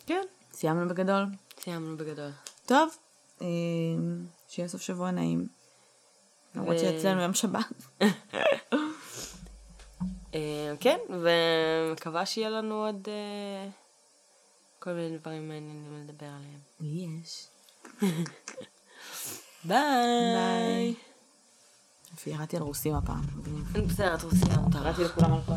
[0.05, 0.21] כן.
[0.53, 1.25] סיימנו בגדול.
[1.59, 2.31] סיימנו בגדול.
[2.65, 2.89] טוב,
[3.41, 5.47] אמ, שיהיה סוף שבוע נעים.
[6.55, 7.65] למרות שאצלנו יום שבת.
[10.35, 13.69] אה, כן, ומקווה שיהיה לנו עוד אה,
[14.79, 16.59] כל מיני דברים מעניינים לדבר עליהם.
[17.21, 17.47] יש.
[19.65, 20.95] ביי.
[22.27, 23.21] ירדתי על רוסים הפעם.
[23.87, 24.23] בסדר, את
[24.63, 24.99] מותר לך.
[24.99, 25.53] לכולם על כל